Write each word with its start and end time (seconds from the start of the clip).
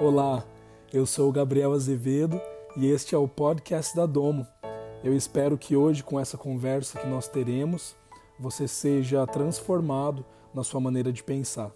Olá, 0.00 0.44
eu 0.92 1.04
sou 1.04 1.28
o 1.28 1.32
Gabriel 1.32 1.72
Azevedo 1.72 2.40
e 2.76 2.86
este 2.86 3.16
é 3.16 3.18
o 3.18 3.26
podcast 3.26 3.96
da 3.96 4.06
Domo. 4.06 4.46
Eu 5.02 5.12
espero 5.12 5.58
que 5.58 5.74
hoje, 5.74 6.04
com 6.04 6.20
essa 6.20 6.38
conversa 6.38 7.00
que 7.00 7.06
nós 7.08 7.26
teremos, 7.26 7.96
você 8.38 8.68
seja 8.68 9.26
transformado 9.26 10.24
na 10.54 10.62
sua 10.62 10.78
maneira 10.78 11.12
de 11.12 11.20
pensar. 11.24 11.72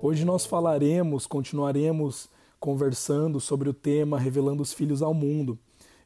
Hoje 0.00 0.24
nós 0.24 0.46
falaremos, 0.46 1.26
continuaremos 1.26 2.30
conversando 2.62 3.40
sobre 3.40 3.68
o 3.68 3.74
tema 3.74 4.20
Revelando 4.20 4.62
os 4.62 4.72
Filhos 4.72 5.02
ao 5.02 5.12
Mundo. 5.12 5.58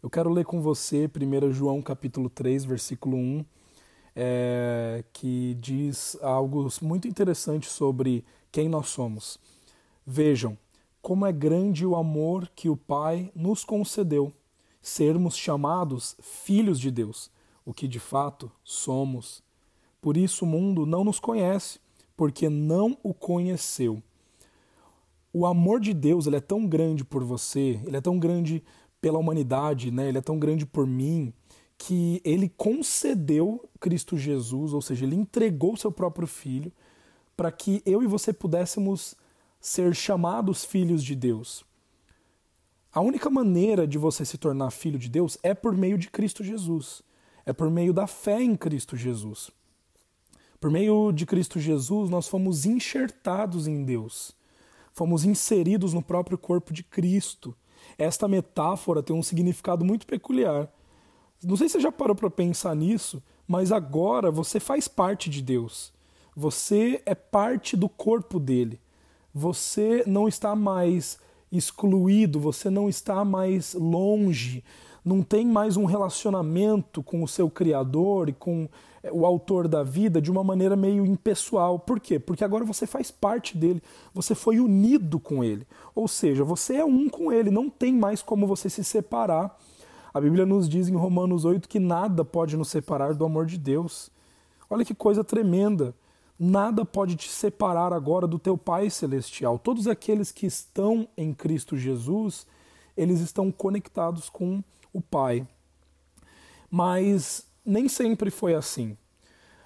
Eu 0.03 0.09
quero 0.09 0.31
ler 0.31 0.47
com 0.47 0.63
você 0.63 1.07
1 1.07 1.53
João 1.53 1.83
capítulo 1.83 2.31
3, 2.31 2.65
versículo 2.65 3.15
1, 3.15 3.45
é, 4.15 5.05
que 5.13 5.55
diz 5.61 6.17
algo 6.23 6.67
muito 6.81 7.07
interessante 7.07 7.69
sobre 7.69 8.25
quem 8.51 8.71
nós 8.71 8.89
somos. 8.89 9.39
Vejam 10.07 10.57
como 11.03 11.27
é 11.27 11.33
grande 11.33 11.85
o 11.85 11.95
amor 11.95 12.51
que 12.57 12.71
o 12.71 12.77
Pai 12.77 13.31
nos 13.35 13.63
concedeu, 13.63 14.33
sermos 14.81 15.37
chamados 15.37 16.17
filhos 16.23 16.81
de 16.81 16.91
Deus, 16.91 17.31
o 17.67 17.75
que 17.75 17.87
de 17.87 18.01
fato 18.01 18.51
somos. 18.65 19.43
Por 20.01 20.17
isso 20.17 20.47
o 20.47 20.49
mundo 20.49 20.87
não 20.87 21.05
nos 21.05 21.21
conhece, 21.21 21.79
porque 22.17 22.49
não 22.49 22.97
o 23.03 23.13
conheceu 23.13 24.03
o 25.39 25.45
amor 25.45 25.81
de 25.81 25.93
Deus 25.93 26.27
ele 26.27 26.37
é 26.37 26.41
tão 26.41 26.67
grande 26.67 27.05
por 27.05 27.23
você, 27.23 27.79
ele 27.85 27.95
é 27.95 28.01
tão 28.01 28.19
grande 28.19 28.65
pela 29.03 29.19
humanidade, 29.19 29.91
né? 29.91 30.09
ele 30.09 30.17
é 30.17 30.23
tão 30.23 30.39
grande 30.39 30.65
por 30.65 30.87
mim, 30.87 31.31
que 31.77 32.23
ele 32.25 32.49
concedeu 32.49 33.69
Cristo 33.79 34.17
Jesus, 34.17 34.73
ou 34.73 34.81
seja, 34.81 35.05
ele 35.05 35.15
entregou 35.15 35.77
seu 35.77 35.93
próprio 35.93 36.27
filho 36.27 36.73
para 37.37 37.53
que 37.53 37.83
eu 37.85 38.03
e 38.03 38.07
você 38.07 38.33
pudéssemos 38.33 39.15
ser 39.61 39.95
chamados 39.95 40.65
filhos 40.65 41.05
de 41.05 41.15
Deus. 41.15 41.67
A 42.91 43.03
única 43.03 43.29
maneira 43.29 43.87
de 43.87 43.99
você 43.99 44.25
se 44.25 44.39
tornar 44.39 44.71
filho 44.71 44.99
de 44.99 45.11
Deus 45.11 45.37
é 45.43 45.53
por 45.53 45.77
meio 45.77 45.99
de 45.99 46.09
Cristo 46.09 46.43
Jesus. 46.43 47.03
É 47.45 47.53
por 47.53 47.71
meio 47.71 47.93
da 47.93 48.07
fé 48.07 48.43
em 48.43 48.57
Cristo 48.57 48.97
Jesus. 48.97 49.51
Por 50.59 50.71
meio 50.71 51.13
de 51.13 51.27
Cristo 51.27 51.61
Jesus, 51.61 52.09
nós 52.09 52.27
fomos 52.27 52.65
enxertados 52.65 53.67
em 53.69 53.85
Deus 53.85 54.35
fomos 54.97 55.27
inseridos 55.27 55.93
no 55.93 56.01
próprio 56.01 56.39
corpo 56.39 56.73
de 56.73 56.83
Cristo. 56.83 57.55
Esta 57.99 58.27
metáfora 58.27 59.03
tem 59.03 59.15
um 59.15 59.23
significado 59.23 59.85
muito 59.85 60.07
peculiar. 60.07 60.69
Não 61.45 61.55
sei 61.55 61.69
se 61.69 61.75
você 61.75 61.81
já 61.81 61.93
parou 61.93 62.17
para 62.17 62.31
pensar 62.31 62.75
nisso, 62.75 63.23
mas 63.47 63.71
agora 63.71 64.31
você 64.31 64.59
faz 64.59 64.89
parte 64.89 65.29
de 65.29 65.43
Deus. 65.43 65.93
Você 66.35 67.03
é 67.05 67.15
parte 67.15 67.77
do 67.77 67.91
corpo 67.91 68.41
dele. 68.41 68.81
Você 69.35 70.03
não 70.07 70.27
está 70.27 70.57
mais 70.57 71.19
excluído, 71.53 72.41
você 72.41 72.71
não 72.71 72.89
está 72.89 73.23
mais 73.23 73.75
longe, 73.75 74.65
não 75.05 75.23
tem 75.23 75.47
mais 75.47 75.77
um 75.77 75.85
relacionamento 75.85 77.03
com 77.03 77.23
o 77.23 77.29
seu 77.29 77.51
Criador 77.51 78.31
e 78.31 78.33
com 78.33 78.67
o 79.13 79.27
autor 79.27 79.69
da 79.69 79.83
vida 79.83 80.21
de 80.21 80.31
uma 80.31 80.45
maneira 80.45 80.77
meio 80.77 81.05
impessoal. 81.05 81.79
Por 81.79 82.01
quê? 82.01 82.19
Porque 82.19 82.45
agora 82.45 82.65
você 82.65 82.87
faz 82.87 83.11
parte 83.11 83.57
dele, 83.57 83.83
você 84.13 84.35
foi 84.35 84.61
unido 84.61 85.19
com 85.19 85.43
ele. 85.43 85.67
Ou 85.95 86.09
seja, 86.09 86.45
você 86.45 86.77
é 86.77 86.85
um 86.85 87.09
com 87.09 87.33
ele, 87.33 87.51
não 87.51 87.69
tem 87.71 87.93
mais 87.93 88.23
como 88.23 88.47
você 88.47 88.69
se 88.69 88.85
separar. 88.85 89.59
A 90.13 90.21
Bíblia 90.21 90.47
nos 90.47 90.69
diz 90.69 90.89
em 90.89 90.97
Romanos 90.97 91.45
8 91.45 91.69
que 91.69 91.79
nada 91.79 92.25
pode 92.25 92.57
nos 92.57 92.69
separar 92.69 93.15
do 93.15 93.25
amor 93.25 93.47
de 93.47 93.59
Deus. 93.59 94.11
Olha 94.69 94.85
que 94.85 94.95
coisa 94.95 95.23
tremenda. 95.23 95.95
Nada 96.39 96.85
pode 96.85 97.17
te 97.17 97.31
separar 97.31 97.93
agora 97.93 98.27
do 98.27 98.39
teu 98.39 98.59
Pai 98.59 98.91
Celestial. 98.91 99.59
Todos 99.59 99.87
aqueles 99.89 100.31
que 100.33 100.47
estão 100.47 101.09
em 101.17 101.33
Cristo 101.33 101.77
Jesus, 101.77 102.47
eles 102.97 103.21
estão 103.21 103.51
conectados 103.51 104.29
com 104.29 104.63
o 104.93 105.01
Pai. 105.01 105.47
Mas 106.71 107.46
nem 107.67 107.89
sempre 107.89 108.31
foi 108.31 108.55
assim. 108.55 108.97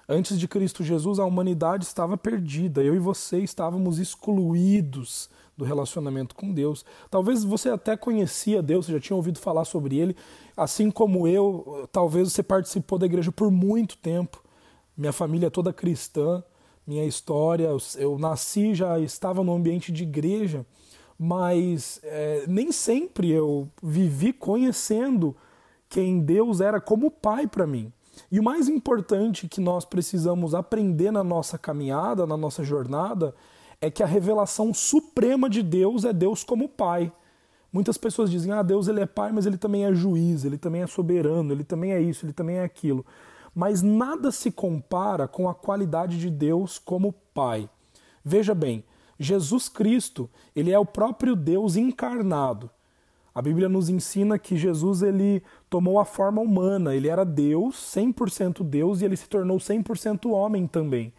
Antes 0.09 0.37
de 0.37 0.47
Cristo 0.47 0.83
Jesus, 0.83 1.19
a 1.19 1.25
humanidade 1.25 1.85
estava 1.85 2.17
perdida. 2.17 2.83
Eu 2.83 2.95
e 2.95 2.99
você 2.99 3.39
estávamos 3.39 3.99
excluídos 3.99 5.29
do 5.55 5.63
relacionamento 5.63 6.35
com 6.35 6.51
Deus. 6.51 6.83
Talvez 7.09 7.43
você 7.43 7.69
até 7.69 7.95
conhecia 7.95 8.61
Deus, 8.61 8.87
você 8.87 8.93
já 8.93 8.99
tinha 8.99 9.15
ouvido 9.15 9.39
falar 9.39 9.63
sobre 9.63 9.97
ele, 9.97 10.15
assim 10.57 10.89
como 10.89 11.27
eu, 11.27 11.87
talvez 11.91 12.31
você 12.31 12.41
participou 12.41 12.97
da 12.97 13.05
igreja 13.05 13.31
por 13.31 13.51
muito 13.51 13.97
tempo. 13.97 14.43
Minha 14.97 15.13
família 15.13 15.47
é 15.47 15.49
toda 15.49 15.71
cristã, 15.71 16.43
minha 16.85 17.05
história, 17.05 17.69
eu 17.97 18.17
nasci 18.17 18.73
já 18.73 18.99
estava 18.99 19.43
no 19.43 19.53
ambiente 19.53 19.91
de 19.91 20.03
igreja, 20.03 20.65
mas 21.17 21.99
é, 22.03 22.45
nem 22.47 22.71
sempre 22.71 23.29
eu 23.29 23.69
vivi 23.81 24.33
conhecendo 24.33 25.35
quem 25.91 26.21
Deus 26.21 26.61
era 26.61 26.79
como 26.79 27.11
pai 27.11 27.45
para 27.45 27.67
mim. 27.67 27.91
E 28.31 28.39
o 28.39 28.43
mais 28.43 28.69
importante 28.69 29.47
que 29.47 29.59
nós 29.59 29.83
precisamos 29.83 30.55
aprender 30.55 31.11
na 31.11 31.23
nossa 31.23 31.57
caminhada, 31.57 32.25
na 32.25 32.37
nossa 32.37 32.63
jornada, 32.63 33.35
é 33.81 33.91
que 33.91 34.01
a 34.01 34.05
revelação 34.05 34.73
suprema 34.73 35.49
de 35.49 35.61
Deus 35.61 36.05
é 36.05 36.13
Deus 36.13 36.45
como 36.45 36.69
pai. 36.69 37.11
Muitas 37.73 37.97
pessoas 37.97 38.31
dizem: 38.31 38.53
"Ah, 38.53 38.63
Deus 38.63 38.87
ele 38.87 39.01
é 39.01 39.05
pai, 39.05 39.33
mas 39.33 39.45
ele 39.45 39.57
também 39.57 39.85
é 39.85 39.93
juiz, 39.93 40.45
ele 40.45 40.57
também 40.57 40.81
é 40.81 40.87
soberano, 40.87 41.51
ele 41.51 41.63
também 41.63 41.91
é 41.91 42.01
isso, 42.01 42.25
ele 42.25 42.33
também 42.33 42.57
é 42.57 42.63
aquilo". 42.63 43.05
Mas 43.53 43.81
nada 43.81 44.31
se 44.31 44.49
compara 44.49 45.27
com 45.27 45.49
a 45.49 45.53
qualidade 45.53 46.17
de 46.17 46.29
Deus 46.29 46.79
como 46.79 47.13
pai. 47.33 47.69
Veja 48.23 48.55
bem, 48.55 48.85
Jesus 49.19 49.67
Cristo, 49.67 50.29
ele 50.55 50.71
é 50.71 50.79
o 50.79 50.85
próprio 50.85 51.35
Deus 51.35 51.75
encarnado. 51.75 52.69
A 53.33 53.41
Bíblia 53.41 53.69
nos 53.69 53.87
ensina 53.89 54.37
que 54.37 54.57
Jesus 54.57 55.01
ele 55.01 55.41
tomou 55.69 55.99
a 55.99 56.05
forma 56.05 56.41
humana, 56.41 56.93
ele 56.93 57.07
era 57.07 57.23
Deus, 57.23 57.75
100% 57.95 58.61
Deus, 58.61 59.01
e 59.01 59.05
ele 59.05 59.15
se 59.15 59.29
tornou 59.29 59.57
100% 59.57 60.29
homem 60.29 60.67
também, 60.67 61.13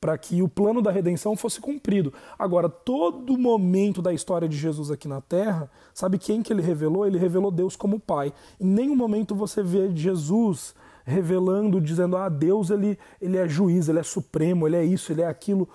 para 0.00 0.18
que 0.18 0.42
o 0.42 0.48
plano 0.48 0.82
da 0.82 0.90
redenção 0.90 1.36
fosse 1.36 1.60
cumprido. 1.60 2.12
Agora, 2.36 2.68
todo 2.68 3.38
momento 3.38 4.02
da 4.02 4.12
história 4.12 4.48
de 4.48 4.56
Jesus 4.56 4.90
aqui 4.90 5.06
na 5.06 5.20
Terra, 5.20 5.70
sabe 5.94 6.18
quem 6.18 6.42
que 6.42 6.52
ele 6.52 6.62
revelou? 6.62 7.06
Ele 7.06 7.16
revelou 7.16 7.52
Deus 7.52 7.76
como 7.76 8.00
Pai. 8.00 8.32
Em 8.60 8.66
nenhum 8.66 8.96
momento 8.96 9.32
você 9.32 9.62
vê 9.62 9.88
Jesus 9.94 10.74
revelando, 11.04 11.80
dizendo: 11.80 12.16
"Ah, 12.16 12.28
Deus 12.28 12.70
ele 12.70 12.98
ele 13.20 13.36
é 13.36 13.48
juiz, 13.48 13.88
ele 13.88 14.00
é 14.00 14.02
supremo, 14.02 14.66
ele 14.66 14.76
é 14.76 14.84
isso, 14.84 15.12
ele 15.12 15.22
é 15.22 15.26
aquilo" 15.26 15.68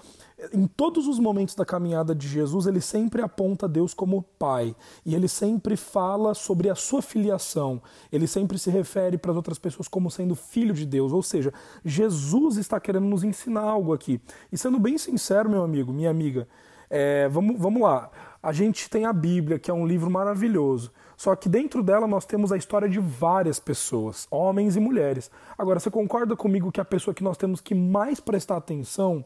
em 0.53 0.67
todos 0.67 1.07
os 1.07 1.17
momentos 1.17 1.55
da 1.55 1.65
caminhada 1.65 2.13
de 2.13 2.27
Jesus, 2.27 2.67
ele 2.67 2.79
sempre 2.79 3.23
aponta 3.23 3.67
Deus 3.67 3.93
como 3.93 4.21
Pai. 4.37 4.75
E 5.03 5.15
ele 5.15 5.27
sempre 5.27 5.75
fala 5.75 6.35
sobre 6.35 6.69
a 6.69 6.75
sua 6.75 7.01
filiação. 7.01 7.81
Ele 8.11 8.27
sempre 8.27 8.59
se 8.59 8.69
refere 8.69 9.17
para 9.17 9.31
as 9.31 9.37
outras 9.37 9.57
pessoas 9.57 9.87
como 9.87 10.11
sendo 10.11 10.35
filho 10.35 10.75
de 10.75 10.85
Deus. 10.85 11.11
Ou 11.11 11.23
seja, 11.23 11.51
Jesus 11.83 12.57
está 12.57 12.79
querendo 12.79 13.07
nos 13.07 13.23
ensinar 13.23 13.61
algo 13.61 13.93
aqui. 13.93 14.21
E 14.51 14.57
sendo 14.57 14.79
bem 14.79 14.97
sincero, 14.97 15.49
meu 15.49 15.63
amigo, 15.63 15.91
minha 15.91 16.11
amiga, 16.11 16.47
é, 16.87 17.27
vamos, 17.29 17.59
vamos 17.59 17.81
lá. 17.81 18.11
A 18.41 18.53
gente 18.53 18.89
tem 18.91 19.05
a 19.05 19.13
Bíblia, 19.13 19.57
que 19.57 19.71
é 19.71 19.73
um 19.73 19.87
livro 19.87 20.09
maravilhoso. 20.09 20.91
Só 21.17 21.35
que 21.35 21.49
dentro 21.49 21.81
dela 21.81 22.05
nós 22.05 22.27
temos 22.27 22.51
a 22.51 22.57
história 22.57 22.87
de 22.87 22.99
várias 22.99 23.59
pessoas, 23.59 24.27
homens 24.29 24.75
e 24.75 24.79
mulheres. 24.79 25.31
Agora, 25.57 25.79
você 25.79 25.89
concorda 25.89 26.35
comigo 26.35 26.71
que 26.71 26.79
a 26.79 26.85
pessoa 26.85 27.11
que 27.11 27.23
nós 27.23 27.37
temos 27.37 27.59
que 27.59 27.73
mais 27.73 28.19
prestar 28.19 28.57
atenção 28.57 29.25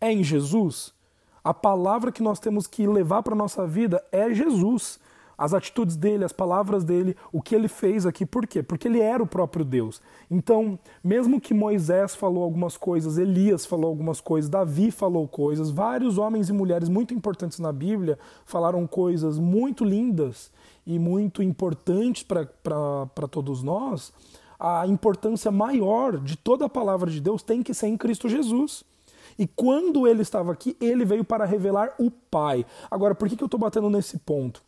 é 0.00 0.12
em 0.12 0.22
Jesus, 0.22 0.92
a 1.42 1.54
palavra 1.54 2.12
que 2.12 2.22
nós 2.22 2.38
temos 2.38 2.66
que 2.66 2.86
levar 2.86 3.22
para 3.22 3.34
a 3.34 3.36
nossa 3.36 3.66
vida 3.66 4.04
é 4.12 4.32
Jesus. 4.32 4.98
As 5.36 5.54
atitudes 5.54 5.94
dele, 5.94 6.24
as 6.24 6.32
palavras 6.32 6.82
dele, 6.82 7.16
o 7.32 7.40
que 7.40 7.54
ele 7.54 7.68
fez 7.68 8.04
aqui, 8.04 8.26
por 8.26 8.44
quê? 8.44 8.60
Porque 8.60 8.88
ele 8.88 9.00
era 9.00 9.22
o 9.22 9.26
próprio 9.26 9.64
Deus. 9.64 10.02
Então, 10.28 10.76
mesmo 11.02 11.40
que 11.40 11.54
Moisés 11.54 12.16
falou 12.16 12.42
algumas 12.42 12.76
coisas, 12.76 13.18
Elias 13.18 13.64
falou 13.64 13.88
algumas 13.88 14.20
coisas, 14.20 14.50
Davi 14.50 14.90
falou 14.90 15.28
coisas, 15.28 15.70
vários 15.70 16.18
homens 16.18 16.48
e 16.48 16.52
mulheres 16.52 16.88
muito 16.88 17.14
importantes 17.14 17.60
na 17.60 17.72
Bíblia 17.72 18.18
falaram 18.44 18.84
coisas 18.84 19.38
muito 19.38 19.84
lindas 19.84 20.50
e 20.84 20.98
muito 20.98 21.40
importantes 21.40 22.24
para 22.24 23.28
todos 23.30 23.62
nós, 23.62 24.12
a 24.58 24.86
importância 24.88 25.52
maior 25.52 26.18
de 26.18 26.36
toda 26.36 26.66
a 26.66 26.68
palavra 26.68 27.08
de 27.08 27.20
Deus 27.20 27.44
tem 27.44 27.62
que 27.62 27.72
ser 27.72 27.86
em 27.86 27.96
Cristo 27.96 28.28
Jesus. 28.28 28.82
E 29.38 29.46
quando 29.46 30.06
ele 30.06 30.22
estava 30.22 30.52
aqui, 30.52 30.76
ele 30.80 31.04
veio 31.04 31.24
para 31.24 31.44
revelar 31.44 31.94
o 31.98 32.10
Pai. 32.10 32.66
Agora, 32.90 33.14
por 33.14 33.28
que, 33.28 33.36
que 33.36 33.42
eu 33.42 33.46
estou 33.46 33.60
batendo 33.60 33.88
nesse 33.88 34.18
ponto? 34.18 34.62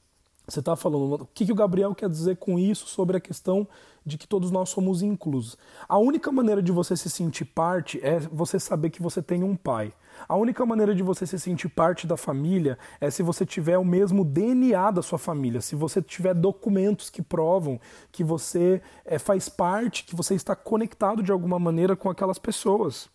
Você 0.46 0.58
está 0.61 0.75
falando, 0.75 1.14
o 1.14 1.28
que, 1.32 1.46
que 1.46 1.52
o 1.52 1.55
Gabriel 1.55 1.94
quer 1.94 2.08
dizer 2.08 2.37
com 2.37 2.58
isso 2.58 2.88
sobre 2.88 3.17
a 3.17 3.20
questão 3.20 3.69
de 4.05 4.19
que 4.19 4.26
todos 4.26 4.50
nós 4.50 4.69
somos 4.69 5.00
inclusos? 5.00 5.56
A 5.88 5.96
única 5.96 6.32
maneira 6.32 6.61
de 6.61 6.72
você 6.72 6.96
se 6.96 7.08
sentir 7.08 7.44
parte 7.44 8.00
é 8.02 8.19
você 8.19 8.58
saber 8.58 8.90
que 8.90 9.00
você 9.00 9.22
tem 9.22 9.44
um 9.44 9.55
pai. 9.55 9.93
A 10.28 10.34
única 10.37 10.67
maneira 10.67 10.93
de 10.93 11.05
você 11.05 11.25
se 11.25 11.38
sentir 11.38 11.69
parte 11.69 12.05
da 12.05 12.17
família 12.17 12.76
é 13.00 13.11
se 13.11 13.22
você 13.22 13.46
tiver 13.46 13.78
o 13.78 13.84
mesmo 13.84 14.25
DNA 14.25 14.90
da 14.90 15.02
sua 15.02 15.19
família, 15.19 15.61
se 15.61 15.76
você 15.76 16.02
tiver 16.02 16.34
documentos 16.34 17.11
que 17.11 17.22
provam 17.22 17.81
que 18.11 18.25
você 18.25 18.82
é, 19.05 19.20
faz 19.20 19.49
parte, 19.49 20.05
que 20.05 20.17
você 20.17 20.34
está 20.34 20.56
conectado 20.56 21.22
de 21.22 21.31
alguma 21.31 21.61
maneira 21.61 21.94
com 21.94 22.11
aquelas 22.11 22.38
pessoas. 22.38 23.08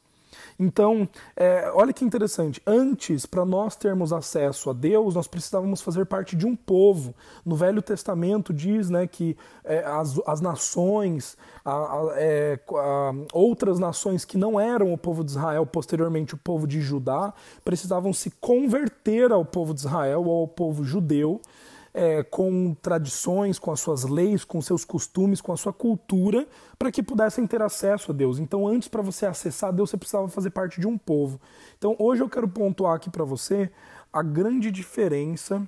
Então, 0.60 1.08
é, 1.36 1.72
olha 1.74 1.94
que 1.94 2.06
interessante. 2.06 2.62
Antes, 2.66 3.26
para 3.26 3.46
nós 3.46 3.76
termos 3.76 4.14
acesso 4.14 4.70
a 4.70 4.74
Deus, 4.74 5.16
nós 5.16 5.28
precisávamos 5.28 5.82
fazer 5.82 6.06
parte 6.06 6.36
de 6.36 6.46
um 6.46 6.56
povo. 6.56 7.14
No 7.46 7.56
Velho 7.56 7.82
Testamento 7.82 8.54
diz 8.54 8.90
né, 8.90 9.08
que 9.08 9.38
é, 9.64 9.84
as, 9.86 10.20
as 10.26 10.42
nações, 10.42 11.38
a, 11.64 11.72
a, 11.72 12.14
é, 12.16 12.60
a, 12.70 13.14
outras 13.34 13.80
nações 13.80 14.26
que 14.26 14.38
não 14.38 14.60
eram 14.60 14.94
o 14.94 14.98
povo 14.98 15.24
de 15.24 15.32
Israel, 15.32 15.66
posteriormente 15.66 16.34
o 16.34 16.38
povo 16.38 16.68
de 16.68 16.82
Judá, 16.82 17.34
precisavam 17.64 18.14
se 18.14 18.32
converter 18.40 19.32
ao 19.32 19.44
povo 19.44 19.74
de 19.74 19.82
Israel 19.82 20.24
ou 20.26 20.42
ao 20.42 20.48
povo 20.48 20.84
judeu 20.84 21.42
é, 21.96 22.22
com 22.24 22.76
tradições, 22.82 23.58
com 23.58 23.72
as 23.72 23.80
suas 23.80 24.04
leis, 24.04 24.44
com 24.44 24.62
seus 24.62 24.84
costumes, 24.84 25.40
com 25.40 25.54
a 25.54 25.58
sua 25.58 25.72
cultura, 25.72 26.46
para 26.78 26.92
que 26.92 27.02
pudessem 27.02 27.48
ter 27.48 27.62
acesso 27.62 28.12
a 28.12 28.14
Deus. 28.14 28.38
Então, 28.38 28.68
antes, 28.68 28.90
para 28.90 29.02
você 29.02 29.26
acessar 29.26 29.72
Deus, 29.72 29.90
você 29.90 29.98
precisava 29.98 30.28
fazer 30.28 30.50
parte 30.50 30.82
de 30.82 30.86
um 30.86 30.98
povo. 30.98 31.40
Então, 31.78 31.96
hoje 31.98 32.22
eu 32.22 32.30
quero 32.30 32.50
pontuar 32.50 32.96
aqui 32.96 33.10
para 33.10 33.24
você 33.24 33.72
a 34.12 34.22
grande 34.22 34.70
diferença 34.70 35.68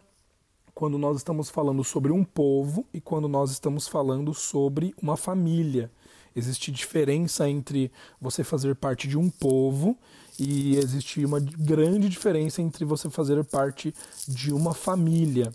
quando 0.73 0.97
nós 0.97 1.15
estamos 1.17 1.49
falando 1.49 1.81
sobre 1.81 2.11
um 2.11 2.25
povo 2.25 2.85
e 2.93 2.99
quando 2.99 3.29
nós 3.29 3.49
estamos 3.49 3.87
falando 3.87 4.33
sobre 4.33 4.93
uma 5.01 5.15
família. 5.15 5.89
Existe 6.35 6.71
diferença 6.71 7.49
entre 7.49 7.89
você 8.21 8.43
fazer 8.43 8.75
parte 8.75 9.07
de 9.07 9.17
um 9.17 9.29
povo 9.29 9.97
e 10.37 10.75
existe 10.75 11.25
uma 11.25 11.39
grande 11.39 12.07
diferença 12.09 12.61
entre 12.61 12.85
você 12.85 13.09
fazer 13.09 13.43
parte 13.45 13.91
de 14.27 14.53
uma 14.53 14.73
família. 14.73 15.51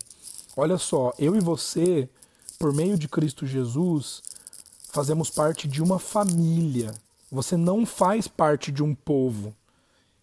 Olha 0.55 0.77
só, 0.77 1.11
eu 1.17 1.35
e 1.35 1.39
você, 1.39 2.07
por 2.59 2.71
meio 2.73 2.97
de 2.97 3.07
Cristo 3.07 3.45
Jesus, 3.45 4.21
fazemos 4.91 5.29
parte 5.29 5.67
de 5.67 5.81
uma 5.81 5.97
família. 5.97 6.93
Você 7.31 7.57
não 7.57 7.85
faz 7.85 8.27
parte 8.27 8.71
de 8.71 8.83
um 8.83 8.93
povo. 8.93 9.55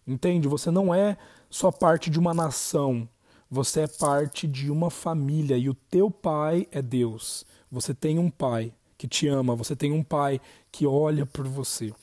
Entende? 0.07 0.47
Você 0.47 0.71
não 0.71 0.95
é 0.95 1.17
só 1.49 1.69
parte 1.69 2.09
de 2.09 2.17
uma 2.17 2.33
nação. 2.33 3.07
Você 3.49 3.81
é 3.81 3.87
parte 3.87 4.47
de 4.47 4.71
uma 4.71 4.89
família 4.89 5.57
e 5.57 5.69
o 5.69 5.73
teu 5.73 6.09
pai 6.09 6.65
é 6.71 6.81
Deus. 6.81 7.45
Você 7.69 7.93
tem 7.93 8.17
um 8.17 8.29
pai 8.29 8.73
que 8.97 9.09
te 9.09 9.27
ama, 9.27 9.53
você 9.55 9.75
tem 9.75 9.91
um 9.91 10.03
pai 10.03 10.39
que 10.71 10.87
olha 10.87 11.25
por 11.25 11.45
você. 11.45 11.93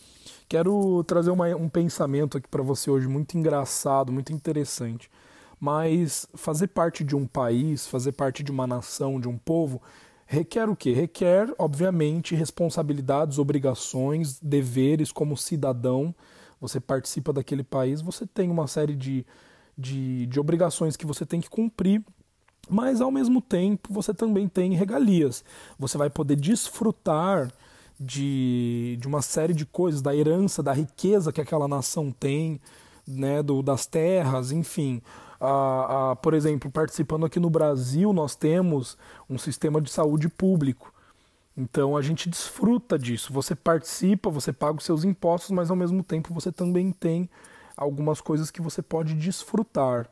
Quero 0.46 1.02
trazer 1.04 1.30
uma, 1.30 1.46
um 1.56 1.68
pensamento 1.68 2.36
aqui 2.36 2.48
para 2.48 2.62
você 2.62 2.90
hoje 2.90 3.08
muito 3.08 3.38
engraçado, 3.38 4.12
muito 4.12 4.32
interessante. 4.32 5.10
Mas 5.60 6.26
fazer 6.34 6.68
parte 6.68 7.02
de 7.02 7.16
um 7.16 7.26
país, 7.26 7.86
fazer 7.86 8.12
parte 8.12 8.42
de 8.42 8.50
uma 8.50 8.66
nação, 8.66 9.20
de 9.20 9.28
um 9.28 9.36
povo, 9.36 9.82
requer 10.26 10.68
o 10.68 10.76
quê? 10.76 10.92
Requer, 10.92 11.52
obviamente, 11.58 12.34
responsabilidades, 12.34 13.38
obrigações, 13.38 14.38
deveres 14.40 15.10
como 15.10 15.36
cidadão. 15.36 16.14
Você 16.60 16.80
participa 16.80 17.32
daquele 17.32 17.64
país, 17.64 18.00
você 18.00 18.26
tem 18.26 18.50
uma 18.50 18.66
série 18.66 18.94
de, 18.94 19.26
de, 19.76 20.26
de 20.26 20.40
obrigações 20.40 20.96
que 20.96 21.06
você 21.06 21.26
tem 21.26 21.40
que 21.40 21.50
cumprir 21.50 22.04
mas 22.70 23.00
ao 23.00 23.10
mesmo 23.10 23.40
tempo 23.40 23.92
você 23.92 24.12
também 24.12 24.46
tem 24.46 24.74
regalias. 24.74 25.42
Você 25.78 25.96
vai 25.96 26.10
poder 26.10 26.36
desfrutar 26.36 27.50
de, 27.98 28.96
de 29.00 29.08
uma 29.08 29.22
série 29.22 29.54
de 29.54 29.66
coisas, 29.66 30.02
da 30.02 30.14
herança, 30.14 30.62
da 30.62 30.72
riqueza 30.72 31.32
que 31.32 31.40
aquela 31.40 31.66
nação 31.66 32.12
tem, 32.12 32.60
né, 33.06 33.42
do, 33.42 33.62
das 33.62 33.86
terras, 33.86 34.52
enfim. 34.52 35.02
Por 36.22 36.34
exemplo, 36.34 36.70
participando 36.70 37.26
aqui 37.26 37.38
no 37.38 37.50
Brasil, 37.50 38.12
nós 38.12 38.34
temos 38.34 38.96
um 39.28 39.38
sistema 39.38 39.80
de 39.80 39.90
saúde 39.90 40.28
público. 40.28 40.92
Então 41.56 41.96
a 41.96 42.02
gente 42.02 42.28
desfruta 42.28 42.98
disso. 42.98 43.32
Você 43.32 43.54
participa, 43.54 44.30
você 44.30 44.52
paga 44.52 44.78
os 44.78 44.84
seus 44.84 45.04
impostos, 45.04 45.50
mas 45.50 45.70
ao 45.70 45.76
mesmo 45.76 46.02
tempo 46.02 46.32
você 46.32 46.52
também 46.52 46.92
tem 46.92 47.28
algumas 47.76 48.20
coisas 48.20 48.50
que 48.50 48.62
você 48.62 48.82
pode 48.82 49.14
desfrutar. 49.14 50.08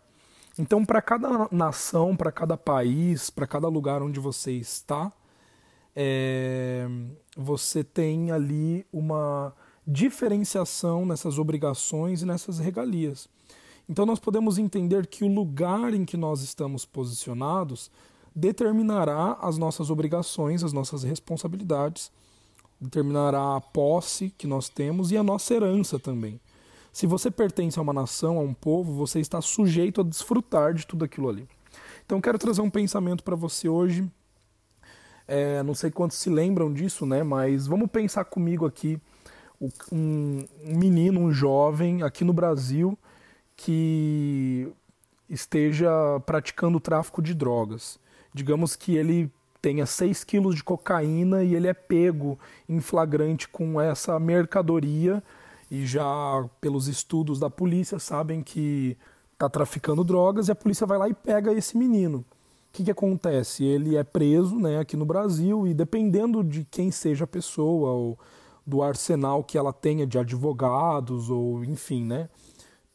Então, 0.58 0.84
para 0.84 1.02
cada 1.02 1.49
nação, 1.52 2.17
para 2.17 2.32
cada 2.32 2.56
país, 2.56 3.29
para 3.29 3.46
cada 3.46 3.69
lugar 3.69 4.02
onde 4.02 4.19
você 4.19 4.52
está, 4.52 5.12
é, 5.94 6.88
você 7.37 7.84
tem 7.84 8.32
ali 8.32 8.87
uma 8.90 9.52
diferenciação 9.87 11.05
nessas 11.05 11.38
obrigações 11.38 12.22
e 12.22 12.26
nessas 12.26 12.58
regalias. 12.58 13.29
Então 13.88 14.04
nós 14.04 14.18
podemos 14.18 14.58
entender 14.58 15.06
que 15.06 15.24
o 15.24 15.32
lugar 15.32 15.94
em 15.94 16.04
que 16.04 16.16
nós 16.16 16.42
estamos 16.42 16.84
posicionados 16.84 17.90
determinará 18.34 19.38
as 19.40 19.56
nossas 19.56 19.90
obrigações, 19.90 20.64
as 20.64 20.72
nossas 20.72 21.02
responsabilidades, 21.02 22.10
determinará 22.80 23.56
a 23.56 23.60
posse 23.60 24.30
que 24.36 24.46
nós 24.46 24.68
temos 24.68 25.10
e 25.10 25.16
a 25.16 25.22
nossa 25.22 25.54
herança 25.54 25.98
também. 25.98 26.40
Se 26.92 27.06
você 27.06 27.30
pertence 27.30 27.78
a 27.78 27.82
uma 27.82 27.92
nação, 27.92 28.38
a 28.38 28.42
um 28.42 28.52
povo, 28.52 28.92
você 28.92 29.20
está 29.20 29.40
sujeito 29.40 30.00
a 30.00 30.04
desfrutar 30.04 30.74
de 30.74 30.86
tudo 30.86 31.04
aquilo 31.04 31.28
ali. 31.28 31.48
Então 32.04 32.20
quero 32.20 32.38
trazer 32.38 32.60
um 32.60 32.70
pensamento 32.70 33.22
para 33.22 33.36
você 33.36 33.68
hoje. 33.68 34.10
É, 35.28 35.62
não 35.62 35.74
sei 35.74 35.90
quantos 35.90 36.16
se 36.18 36.30
lembram 36.30 36.72
disso, 36.72 37.04
né? 37.04 37.22
Mas 37.22 37.66
vamos 37.66 37.90
pensar 37.90 38.24
comigo 38.24 38.66
aqui 38.66 39.00
um, 39.90 40.44
menino, 40.62 41.20
um 41.20 41.32
jovem 41.32 42.02
aqui 42.02 42.24
no 42.24 42.32
Brasil 42.32 42.98
que 43.56 44.69
esteja 45.29 45.91
praticando 46.25 46.79
tráfico 46.79 47.23
de 47.23 47.35
drogas. 47.35 47.99
Digamos 48.32 48.76
que 48.76 48.97
ele 48.97 49.31
tenha 49.61 49.87
6 49.87 50.23
quilos 50.25 50.55
de 50.55 50.62
cocaína 50.62 51.43
e 51.43 51.55
ele 51.55 51.67
é 51.67 51.75
pego 51.75 52.38
em 52.69 52.81
flagrante 52.81 53.49
com 53.49 53.81
essa 53.81 54.19
mercadoria 54.20 55.23
e 55.70 55.85
já 55.85 56.49
pelos 56.61 56.87
estudos 56.87 57.41
da 57.41 57.50
polícia 57.50 57.99
sabem 57.99 58.43
que 58.43 58.97
está 59.32 59.49
traficando 59.49 60.05
drogas 60.05 60.49
e 60.49 60.53
a 60.53 60.55
polícia 60.55 60.87
vai 60.87 60.99
lá 60.99 61.08
e 61.08 61.14
pega 61.14 61.53
esse 61.53 61.76
menino. 61.76 62.19
O 62.19 62.25
que, 62.73 62.85
que 62.85 62.91
acontece? 62.91 63.64
Ele 63.64 63.97
é 63.97 64.05
preso 64.05 64.56
né, 64.56 64.79
aqui 64.79 64.97
no 64.97 65.05
Brasil 65.05 65.67
e 65.67 65.75
dependendo 65.75 66.44
de 66.44 66.64
quem 66.64 66.91
seja 66.91 67.25
a 67.25 67.26
pessoa 67.26 67.91
ou 67.91 68.19
do 68.67 68.82
arsenal 68.82 69.43
que 69.43 69.56
ela 69.56 69.73
tenha 69.73 70.06
de 70.06 70.19
advogados 70.19 71.31
ou 71.31 71.64
enfim, 71.64 72.05
né? 72.05 72.29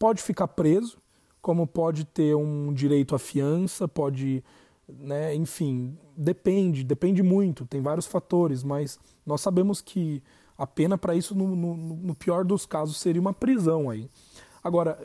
Pode 0.02 0.24
ficar 0.24 0.48
preso, 0.48 0.98
como 1.44 1.68
pode 1.68 2.06
ter 2.06 2.36
um 2.36 2.74
direito 2.74 3.14
à 3.14 3.20
fiança, 3.20 3.88
pode, 3.88 4.44
né, 4.90 5.36
enfim, 5.36 5.96
depende, 6.18 6.84
depende 6.84 7.22
muito, 7.22 7.68
tem 7.68 7.82
vários 7.82 8.08
fatores, 8.08 8.64
mas 8.64 9.00
nós 9.24 9.42
sabemos 9.42 9.80
que 9.80 10.24
a 10.58 10.66
pena 10.66 10.98
para 10.98 11.14
isso, 11.14 11.36
no, 11.36 11.56
no, 11.56 11.76
no, 11.76 12.16
pior 12.16 12.44
dos 12.44 12.66
casos, 12.66 12.98
seria 12.98 13.22
uma 13.22 13.32
prisão 13.32 13.92
aí. 13.92 14.10
Agora, 14.64 14.98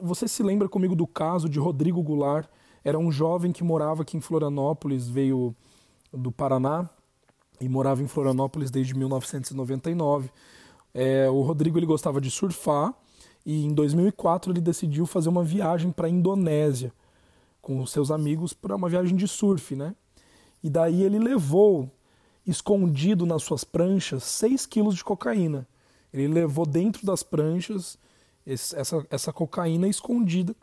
você 0.00 0.28
se 0.28 0.40
lembra 0.40 0.68
comigo 0.68 0.94
do 0.94 1.06
caso 1.06 1.48
de 1.48 1.58
Rodrigo 1.58 2.00
Goulart? 2.00 2.48
Era 2.84 3.00
um 3.00 3.10
jovem 3.10 3.50
que 3.50 3.64
morava 3.64 4.02
aqui 4.02 4.16
em 4.16 4.20
Florianópolis, 4.20 5.08
veio 5.08 5.52
do 6.12 6.30
Paraná 6.30 6.88
e 7.60 7.68
morava 7.68 8.04
em 8.04 8.06
Florianópolis 8.06 8.70
desde 8.70 8.94
1999. 8.94 10.30
É, 10.94 11.28
o 11.28 11.42
Rodrigo 11.42 11.76
ele 11.76 11.86
gostava 11.86 12.20
de 12.20 12.30
surfar 12.30 12.94
e 13.44 13.64
em 13.64 13.74
2004 13.74 14.52
ele 14.52 14.60
decidiu 14.60 15.06
fazer 15.06 15.28
uma 15.28 15.42
viagem 15.42 15.90
para 15.90 16.06
a 16.06 16.10
Indonésia 16.10 16.92
com 17.60 17.80
os 17.80 17.90
seus 17.90 18.10
amigos 18.10 18.52
para 18.52 18.76
uma 18.76 18.88
viagem 18.88 19.16
de 19.16 19.26
surf, 19.28 19.74
né? 19.74 19.94
E 20.62 20.70
daí 20.70 21.02
ele 21.02 21.18
levou 21.18 21.90
escondido 22.46 23.24
nas 23.24 23.42
suas 23.42 23.64
pranchas 23.64 24.24
6 24.24 24.66
quilos 24.66 24.96
de 24.96 25.04
cocaína. 25.04 25.66
Ele 26.12 26.28
levou 26.28 26.66
dentro 26.66 27.06
das 27.06 27.22
pranchas 27.22 27.98
essa, 28.46 29.06
essa 29.10 29.32
cocaína 29.32 29.88
escondida. 29.88 30.54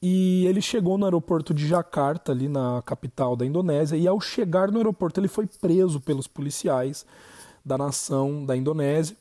E 0.00 0.44
ele 0.46 0.60
chegou 0.60 0.98
no 0.98 1.04
aeroporto 1.04 1.54
de 1.54 1.66
Jakarta, 1.66 2.32
ali 2.32 2.48
na 2.48 2.82
capital 2.84 3.36
da 3.36 3.46
Indonésia, 3.46 3.96
e 3.96 4.08
ao 4.08 4.20
chegar 4.20 4.70
no 4.70 4.78
aeroporto 4.78 5.20
ele 5.20 5.28
foi 5.28 5.46
preso 5.46 6.00
pelos 6.00 6.26
policiais 6.26 7.06
da 7.64 7.78
nação 7.78 8.44
da 8.44 8.56
Indonésia 8.56 9.16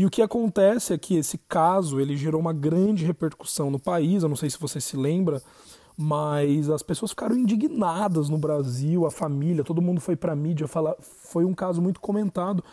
e 0.00 0.06
o 0.06 0.08
que 0.08 0.22
acontece 0.22 0.94
é 0.94 0.98
que 0.98 1.16
esse 1.16 1.36
caso 1.36 2.00
ele 2.00 2.16
gerou 2.16 2.40
uma 2.40 2.54
grande 2.54 3.04
repercussão 3.04 3.70
no 3.70 3.78
país. 3.78 4.22
Eu 4.22 4.30
não 4.30 4.36
sei 4.36 4.48
se 4.48 4.58
você 4.58 4.80
se 4.80 4.96
lembra, 4.96 5.42
mas 5.94 6.70
as 6.70 6.82
pessoas 6.82 7.10
ficaram 7.10 7.36
indignadas 7.36 8.30
no 8.30 8.38
Brasil, 8.38 9.04
a 9.04 9.10
família, 9.10 9.62
todo 9.62 9.82
mundo 9.82 10.00
foi 10.00 10.16
para 10.16 10.32
a 10.32 10.34
mídia 10.34 10.66
falar. 10.66 10.96
Foi 11.00 11.44
um 11.44 11.52
caso 11.52 11.82
muito 11.82 12.00
comentado 12.00 12.64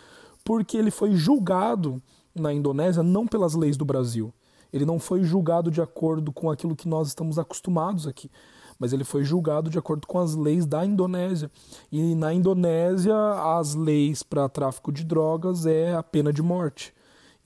porque 0.41 0.77
ele 0.77 0.89
foi 0.89 1.15
julgado 1.15 2.01
na 2.33 2.53
Indonésia 2.53 3.03
não 3.03 3.27
pelas 3.27 3.55
leis 3.55 3.75
do 3.75 3.83
Brasil. 3.83 4.33
Ele 4.71 4.85
não 4.85 4.97
foi 4.97 5.21
julgado 5.25 5.69
de 5.69 5.81
acordo 5.81 6.31
com 6.31 6.49
aquilo 6.49 6.77
que 6.77 6.87
nós 6.87 7.09
estamos 7.09 7.37
acostumados 7.37 8.07
aqui, 8.07 8.31
mas 8.79 8.93
ele 8.93 9.03
foi 9.03 9.25
julgado 9.25 9.69
de 9.69 9.77
acordo 9.77 10.07
com 10.07 10.17
as 10.17 10.33
leis 10.33 10.65
da 10.65 10.85
Indonésia. 10.85 11.51
E 11.91 12.15
na 12.15 12.33
Indonésia, 12.33 13.17
as 13.57 13.75
leis 13.75 14.23
para 14.23 14.47
tráfico 14.47 14.93
de 14.93 15.03
drogas 15.03 15.65
é 15.65 15.93
a 15.93 16.01
pena 16.01 16.31
de 16.31 16.41
morte. 16.41 16.95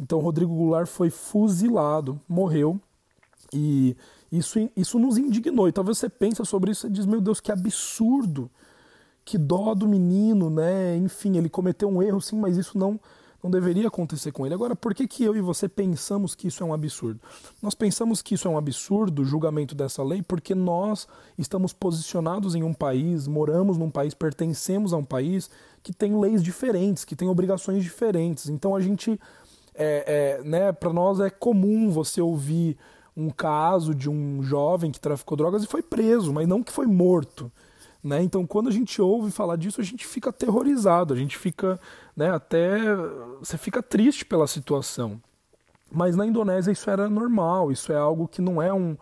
Então 0.01 0.20
Rodrigo 0.20 0.55
Goulart 0.55 0.88
foi 0.88 1.12
fuzilado, 1.12 2.20
morreu. 2.27 2.79
E 3.53 3.96
isso, 4.31 4.58
isso 4.75 4.98
nos 4.98 5.17
indignou. 5.17 5.67
E 5.67 5.72
talvez 5.72 6.00
você 6.00 6.10
pense 6.10 6.43
sobre 6.46 6.72
isso 6.72 6.88
e 6.88 6.89
diz: 6.89 7.05
meu 7.05 7.22
Deus, 7.22 7.39
que 7.39 7.51
absurdo, 7.51 8.50
que 9.24 9.38
dó 9.38 9.75
do 9.75 9.88
menino, 9.88 10.50
né? 10.50 10.98
Enfim, 10.98 11.38
ele 11.38 11.50
cometeu 11.50 11.88
um 11.88 12.01
erro, 12.01 12.20
sim, 12.20 12.38
mas 12.38 12.58
isso 12.58 12.77
não 12.77 13.00
não 13.43 13.50
deveria 13.50 13.88
acontecer 13.88 14.31
com 14.31 14.46
ele. 14.46 14.53
Agora, 14.53 14.75
por 14.75 14.93
que, 14.93 15.08
que 15.08 15.24
eu 15.24 15.36
e 15.36 15.41
você 15.41 15.67
pensamos 15.67 16.36
que 16.36 16.48
isso 16.48 16.63
é 16.63 16.65
um 16.65 16.74
absurdo? 16.74 17.20
Nós 17.62 17.74
pensamos 17.74 18.22
que 18.22 18.36
isso 18.36 18.48
é 18.48 18.51
um 18.51 18.58
absurdo, 18.58 19.22
o 19.22 19.25
julgamento 19.25 19.74
dessa 19.74 20.03
lei, 20.03 20.22
porque 20.22 20.53
nós 20.53 21.08
estamos 21.38 21.74
posicionados 21.74 22.55
em 22.55 22.63
um 22.63 22.74
país, 22.74 23.27
moramos 23.27 23.77
num 23.77 23.89
país, 23.89 24.13
pertencemos 24.13 24.93
a 24.93 24.98
um 24.98 25.03
país 25.03 25.50
que 25.81 25.91
tem 25.91 26.20
leis 26.20 26.43
diferentes, 26.43 27.03
que 27.03 27.15
tem 27.15 27.27
obrigações 27.27 27.84
diferentes. 27.84 28.48
Então 28.48 28.75
a 28.75 28.81
gente, 28.81 29.20
é, 29.81 30.03
é, 30.05 30.43
né, 30.43 30.71
para 30.71 30.93
nós 30.93 31.19
é 31.19 31.29
comum 31.29 31.89
você 31.89 32.21
ouvir 32.21 32.77
um 33.17 33.29
caso 33.29 33.95
de 33.95 34.09
um 34.09 34.41
jovem 34.43 34.91
que 34.91 35.00
traficou 35.00 35.35
drogas 35.35 35.63
e 35.63 35.67
foi 35.67 35.81
preso, 35.81 36.31
mas 36.31 36.47
não 36.47 36.63
que 36.63 36.71
foi 36.71 36.85
morto. 36.85 37.51
Né? 38.03 38.23
Então, 38.23 38.45
quando 38.45 38.69
a 38.69 38.71
gente 38.71 39.01
ouve 39.01 39.31
falar 39.31 39.55
disso, 39.55 39.81
a 39.81 39.83
gente 39.83 40.05
fica 40.05 40.29
aterrorizado, 40.29 41.13
a 41.13 41.17
gente 41.17 41.38
fica 41.38 41.79
né, 42.15 42.31
até. 42.31 42.79
Você 43.39 43.57
fica 43.57 43.81
triste 43.81 44.25
pela 44.25 44.47
situação. 44.47 45.21
Mas 45.91 46.15
na 46.15 46.25
Indonésia 46.25 46.71
isso 46.71 46.89
era 46.89 47.09
normal, 47.09 47.71
isso 47.71 47.91
é 47.91 47.97
algo 47.97 48.27
que 48.27 48.41
não 48.41 48.61
é 48.61 48.73
um. 48.73 48.95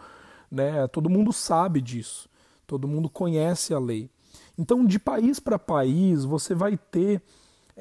Né, 0.52 0.88
todo 0.88 1.10
mundo 1.10 1.32
sabe 1.32 1.80
disso, 1.80 2.28
todo 2.66 2.88
mundo 2.88 3.10
conhece 3.10 3.74
a 3.74 3.80
lei. 3.80 4.10
Então, 4.58 4.86
de 4.86 4.98
país 4.98 5.40
para 5.40 5.60
país, 5.60 6.26
você 6.26 6.56
vai 6.56 6.76
ter 6.76 7.22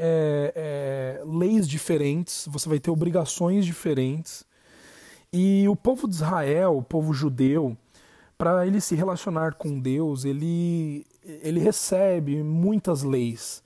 é, 0.01 0.53
é, 0.55 1.23
leis 1.25 1.69
diferentes, 1.69 2.47
você 2.49 2.69
vai 2.69 2.79
ter 2.79 2.91
obrigações 2.91 3.67
diferentes. 3.67 4.45
E 5.33 5.69
o 5.69 5.75
povo 5.75 6.09
de 6.09 6.15
Israel, 6.15 6.79
o 6.79 6.83
povo 6.83 7.13
judeu, 7.13 7.77
para 8.39 8.65
ele 8.65 8.81
se 8.81 8.95
relacionar 8.95 9.55
com 9.55 9.79
Deus, 9.79 10.25
ele, 10.25 11.05
ele 11.43 11.59
recebe 11.59 12.43
muitas 12.45 13.03
leis. 13.03 13.63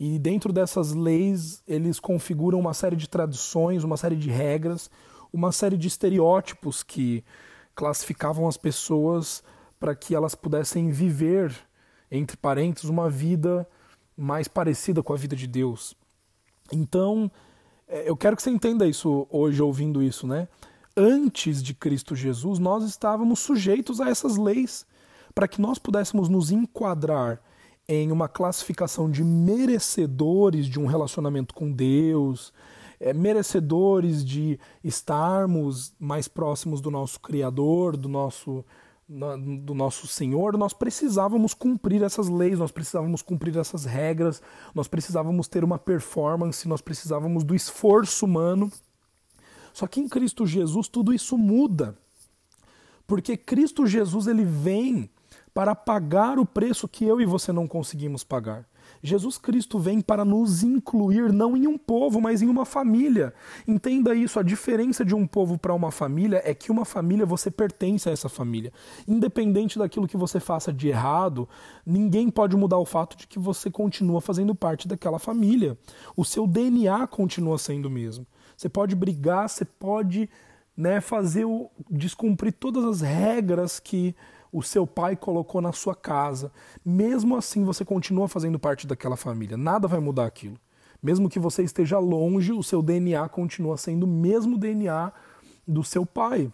E 0.00 0.18
dentro 0.18 0.52
dessas 0.52 0.92
leis, 0.92 1.62
eles 1.66 2.00
configuram 2.00 2.58
uma 2.58 2.74
série 2.74 2.96
de 2.96 3.08
tradições, 3.08 3.84
uma 3.84 3.96
série 3.96 4.16
de 4.16 4.28
regras, 4.28 4.90
uma 5.32 5.52
série 5.52 5.76
de 5.76 5.86
estereótipos 5.86 6.82
que 6.82 7.24
classificavam 7.74 8.48
as 8.48 8.56
pessoas 8.56 9.42
para 9.78 9.94
que 9.94 10.14
elas 10.14 10.34
pudessem 10.34 10.90
viver, 10.90 11.54
entre 12.10 12.36
parênteses, 12.36 12.90
uma 12.90 13.08
vida 13.08 13.68
mais 14.18 14.48
parecida 14.48 15.02
com 15.02 15.12
a 15.12 15.16
vida 15.16 15.36
de 15.36 15.46
Deus. 15.46 15.94
Então, 16.72 17.30
é, 17.86 18.10
eu 18.10 18.16
quero 18.16 18.36
que 18.36 18.42
você 18.42 18.50
entenda 18.50 18.86
isso 18.86 19.26
hoje, 19.30 19.62
ouvindo 19.62 20.02
isso, 20.02 20.26
né? 20.26 20.48
antes 20.98 21.62
de 21.62 21.72
Cristo 21.72 22.16
Jesus, 22.16 22.58
nós 22.58 22.82
estávamos 22.82 23.38
sujeitos 23.38 24.00
a 24.00 24.10
essas 24.10 24.36
leis, 24.36 24.84
para 25.32 25.46
que 25.46 25.60
nós 25.60 25.78
pudéssemos 25.78 26.28
nos 26.28 26.50
enquadrar 26.50 27.40
em 27.86 28.10
uma 28.10 28.28
classificação 28.28 29.08
de 29.08 29.22
merecedores 29.22 30.66
de 30.66 30.80
um 30.80 30.86
relacionamento 30.86 31.54
com 31.54 31.70
Deus, 31.70 32.52
é, 32.98 33.14
merecedores 33.14 34.24
de 34.24 34.58
estarmos 34.82 35.94
mais 36.00 36.26
próximos 36.26 36.80
do 36.80 36.90
nosso 36.90 37.20
Criador, 37.20 37.96
do 37.96 38.08
nosso, 38.08 38.64
do 39.08 39.74
nosso 39.74 40.06
Senhor, 40.06 40.56
nós 40.58 40.74
precisávamos 40.74 41.54
cumprir 41.54 42.02
essas 42.02 42.28
leis, 42.28 42.58
nós 42.58 42.70
precisávamos 42.70 43.22
cumprir 43.22 43.56
essas 43.56 43.86
regras, 43.86 44.42
nós 44.74 44.86
precisávamos 44.86 45.48
ter 45.48 45.64
uma 45.64 45.78
performance, 45.78 46.68
nós 46.68 46.82
precisávamos 46.82 47.42
do 47.42 47.54
esforço 47.54 48.26
humano 48.26 48.70
só 49.78 49.86
que 49.86 50.00
em 50.00 50.08
Cristo 50.08 50.44
Jesus 50.44 50.88
tudo 50.88 51.14
isso 51.14 51.38
muda. 51.38 51.96
Porque 53.06 53.36
Cristo 53.36 53.86
Jesus 53.86 54.26
ele 54.26 54.44
vem 54.44 55.08
para 55.54 55.72
pagar 55.72 56.36
o 56.36 56.44
preço 56.44 56.88
que 56.88 57.04
eu 57.04 57.20
e 57.20 57.24
você 57.24 57.52
não 57.52 57.68
conseguimos 57.68 58.24
pagar. 58.24 58.68
Jesus 59.02 59.38
Cristo 59.38 59.78
vem 59.78 60.00
para 60.00 60.24
nos 60.24 60.62
incluir 60.62 61.32
não 61.32 61.56
em 61.56 61.66
um 61.66 61.78
povo, 61.78 62.20
mas 62.20 62.42
em 62.42 62.48
uma 62.48 62.64
família. 62.64 63.32
Entenda 63.66 64.14
isso, 64.14 64.38
a 64.38 64.42
diferença 64.42 65.04
de 65.04 65.14
um 65.14 65.26
povo 65.26 65.58
para 65.58 65.74
uma 65.74 65.90
família 65.90 66.42
é 66.44 66.54
que 66.54 66.70
uma 66.70 66.84
família 66.84 67.24
você 67.24 67.50
pertence 67.50 68.08
a 68.08 68.12
essa 68.12 68.28
família. 68.28 68.72
Independente 69.06 69.78
daquilo 69.78 70.08
que 70.08 70.16
você 70.16 70.40
faça 70.40 70.72
de 70.72 70.88
errado, 70.88 71.48
ninguém 71.84 72.30
pode 72.30 72.56
mudar 72.56 72.78
o 72.78 72.84
fato 72.84 73.16
de 73.16 73.26
que 73.26 73.38
você 73.38 73.70
continua 73.70 74.20
fazendo 74.20 74.54
parte 74.54 74.88
daquela 74.88 75.18
família. 75.18 75.78
O 76.16 76.24
seu 76.24 76.46
DNA 76.46 77.06
continua 77.06 77.58
sendo 77.58 77.86
o 77.86 77.90
mesmo. 77.90 78.26
Você 78.56 78.68
pode 78.68 78.96
brigar, 78.96 79.48
você 79.48 79.64
pode 79.64 80.28
né, 80.76 81.00
fazer 81.00 81.44
o, 81.44 81.70
descumprir 81.90 82.52
todas 82.52 82.84
as 82.84 83.00
regras 83.00 83.80
que 83.80 84.14
o 84.52 84.62
seu 84.62 84.86
pai 84.86 85.16
colocou 85.16 85.60
na 85.60 85.72
sua 85.72 85.94
casa. 85.94 86.52
Mesmo 86.84 87.36
assim, 87.36 87.64
você 87.64 87.84
continua 87.84 88.28
fazendo 88.28 88.58
parte 88.58 88.86
daquela 88.86 89.16
família. 89.16 89.56
Nada 89.56 89.86
vai 89.88 90.00
mudar 90.00 90.26
aquilo. 90.26 90.56
Mesmo 91.02 91.28
que 91.28 91.38
você 91.38 91.62
esteja 91.62 91.98
longe, 91.98 92.52
o 92.52 92.62
seu 92.62 92.82
DNA 92.82 93.28
continua 93.28 93.76
sendo 93.76 94.04
o 94.04 94.08
mesmo 94.08 94.58
DNA 94.58 95.12
do 95.66 95.84
seu 95.84 96.04
pai. 96.04 96.52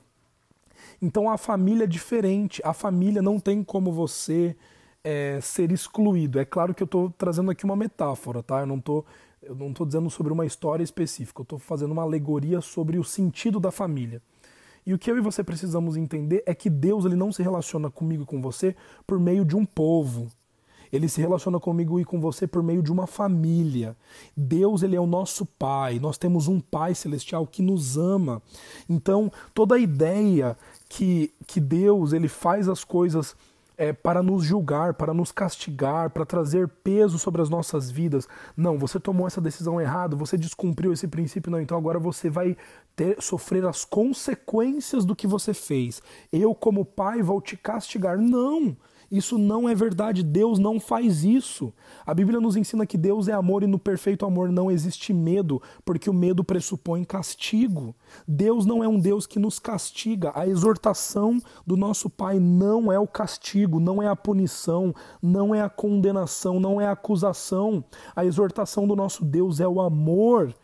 Então 1.00 1.30
a 1.30 1.38
família 1.38 1.84
é 1.84 1.86
diferente. 1.86 2.60
A 2.64 2.72
família 2.72 3.22
não 3.22 3.38
tem 3.38 3.62
como 3.62 3.92
você 3.92 4.56
é, 5.02 5.38
ser 5.40 5.72
excluído. 5.72 6.38
É 6.38 6.44
claro 6.44 6.74
que 6.74 6.82
eu 6.82 6.86
estou 6.86 7.10
trazendo 7.16 7.50
aqui 7.50 7.64
uma 7.64 7.76
metáfora, 7.76 8.42
tá? 8.42 8.60
Eu 8.60 8.66
não 8.66 8.78
estou 8.78 9.04
eu 9.46 9.54
não 9.54 9.68
estou 9.68 9.84
dizendo 9.84 10.08
sobre 10.08 10.32
uma 10.32 10.46
história 10.46 10.82
específica, 10.82 11.40
eu 11.40 11.44
estou 11.44 11.58
fazendo 11.58 11.92
uma 11.92 12.02
alegoria 12.02 12.60
sobre 12.60 12.98
o 12.98 13.04
sentido 13.04 13.60
da 13.60 13.70
família. 13.70 14.22
E 14.86 14.92
o 14.92 14.98
que 14.98 15.10
eu 15.10 15.16
e 15.16 15.20
você 15.20 15.42
precisamos 15.42 15.96
entender 15.96 16.42
é 16.46 16.54
que 16.54 16.68
Deus 16.68 17.04
ele 17.04 17.16
não 17.16 17.32
se 17.32 17.42
relaciona 17.42 17.90
comigo 17.90 18.22
e 18.22 18.26
com 18.26 18.40
você 18.40 18.76
por 19.06 19.18
meio 19.18 19.44
de 19.44 19.56
um 19.56 19.64
povo. 19.64 20.30
Ele 20.92 21.08
se 21.08 21.20
relaciona 21.20 21.58
comigo 21.58 21.98
e 21.98 22.04
com 22.04 22.20
você 22.20 22.46
por 22.46 22.62
meio 22.62 22.82
de 22.82 22.92
uma 22.92 23.06
família. 23.06 23.96
Deus 24.36 24.82
ele 24.82 24.94
é 24.94 25.00
o 25.00 25.06
nosso 25.06 25.44
pai. 25.44 25.98
Nós 25.98 26.16
temos 26.16 26.46
um 26.46 26.60
pai 26.60 26.94
celestial 26.94 27.46
que 27.46 27.62
nos 27.62 27.96
ama. 27.96 28.40
Então, 28.88 29.32
toda 29.52 29.74
a 29.74 29.78
ideia 29.78 30.56
que, 30.88 31.32
que 31.46 31.58
Deus 31.60 32.12
ele 32.12 32.28
faz 32.28 32.68
as 32.68 32.84
coisas 32.84 33.34
é, 33.76 33.92
para 33.92 34.22
nos 34.22 34.44
julgar, 34.44 34.94
para 34.94 35.12
nos 35.12 35.32
castigar, 35.32 36.10
para 36.10 36.24
trazer 36.24 36.68
peso 36.68 37.18
sobre 37.18 37.42
as 37.42 37.48
nossas 37.48 37.90
vidas. 37.90 38.28
Não, 38.56 38.78
você 38.78 39.00
tomou 39.00 39.26
essa 39.26 39.40
decisão 39.40 39.80
errada, 39.80 40.16
você 40.16 40.36
descumpriu 40.36 40.92
esse 40.92 41.08
princípio, 41.08 41.50
não, 41.50 41.60
então 41.60 41.76
agora 41.76 41.98
você 41.98 42.30
vai 42.30 42.56
ter, 42.94 43.20
sofrer 43.20 43.64
as 43.64 43.84
consequências 43.84 45.04
do 45.04 45.16
que 45.16 45.26
você 45.26 45.52
fez. 45.52 46.02
Eu, 46.32 46.54
como 46.54 46.84
pai, 46.84 47.22
vou 47.22 47.40
te 47.40 47.56
castigar. 47.56 48.18
Não! 48.18 48.76
Isso 49.14 49.38
não 49.38 49.68
é 49.68 49.76
verdade, 49.76 50.24
Deus 50.24 50.58
não 50.58 50.80
faz 50.80 51.22
isso. 51.22 51.72
A 52.04 52.12
Bíblia 52.12 52.40
nos 52.40 52.56
ensina 52.56 52.84
que 52.84 52.98
Deus 52.98 53.28
é 53.28 53.32
amor 53.32 53.62
e 53.62 53.66
no 53.68 53.78
perfeito 53.78 54.26
amor 54.26 54.50
não 54.50 54.68
existe 54.68 55.12
medo, 55.12 55.62
porque 55.84 56.10
o 56.10 56.12
medo 56.12 56.42
pressupõe 56.42 57.04
castigo. 57.04 57.94
Deus 58.26 58.66
não 58.66 58.82
é 58.82 58.88
um 58.88 58.98
Deus 58.98 59.24
que 59.24 59.38
nos 59.38 59.60
castiga. 59.60 60.32
A 60.34 60.48
exortação 60.48 61.40
do 61.64 61.76
nosso 61.76 62.10
Pai 62.10 62.40
não 62.40 62.90
é 62.90 62.98
o 62.98 63.06
castigo, 63.06 63.63
não 63.66 64.02
é 64.02 64.08
a 64.08 64.16
punição, 64.16 64.94
não 65.22 65.54
é 65.54 65.60
a 65.60 65.68
condenação, 65.68 66.58
não 66.60 66.80
é 66.80 66.86
a 66.86 66.92
acusação. 66.92 67.84
A 68.14 68.24
exortação 68.24 68.86
do 68.86 68.96
nosso 68.96 69.24
Deus 69.24 69.60
é 69.60 69.68
o 69.68 69.80
amor. 69.80 70.54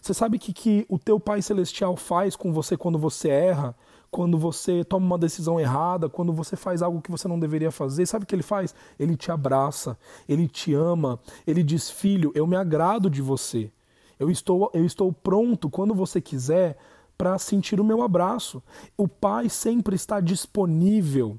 Você 0.00 0.14
sabe 0.14 0.38
que, 0.38 0.52
que 0.52 0.86
o 0.88 0.98
teu 0.98 1.18
Pai 1.18 1.42
Celestial 1.42 1.96
faz 1.96 2.36
com 2.36 2.52
você 2.52 2.76
quando 2.76 2.98
você 2.98 3.28
erra? 3.28 3.74
quando 4.10 4.36
você 4.36 4.84
toma 4.84 5.06
uma 5.06 5.18
decisão 5.18 5.60
errada, 5.60 6.08
quando 6.08 6.32
você 6.32 6.56
faz 6.56 6.82
algo 6.82 7.00
que 7.00 7.10
você 7.10 7.28
não 7.28 7.38
deveria 7.38 7.70
fazer, 7.70 8.04
sabe 8.06 8.24
o 8.24 8.26
que 8.26 8.34
ele 8.34 8.42
faz? 8.42 8.74
Ele 8.98 9.16
te 9.16 9.30
abraça, 9.30 9.96
ele 10.28 10.48
te 10.48 10.74
ama, 10.74 11.20
ele 11.46 11.62
diz: 11.62 11.90
Filho, 11.90 12.32
eu 12.34 12.46
me 12.46 12.56
agrado 12.56 13.08
de 13.08 13.22
você. 13.22 13.70
Eu 14.18 14.30
estou, 14.30 14.70
eu 14.74 14.84
estou 14.84 15.12
pronto 15.12 15.70
quando 15.70 15.94
você 15.94 16.20
quiser 16.20 16.76
para 17.16 17.38
sentir 17.38 17.80
o 17.80 17.84
meu 17.84 18.02
abraço. 18.02 18.62
O 18.96 19.06
Pai 19.06 19.48
sempre 19.48 19.94
está 19.94 20.20
disponível. 20.20 21.38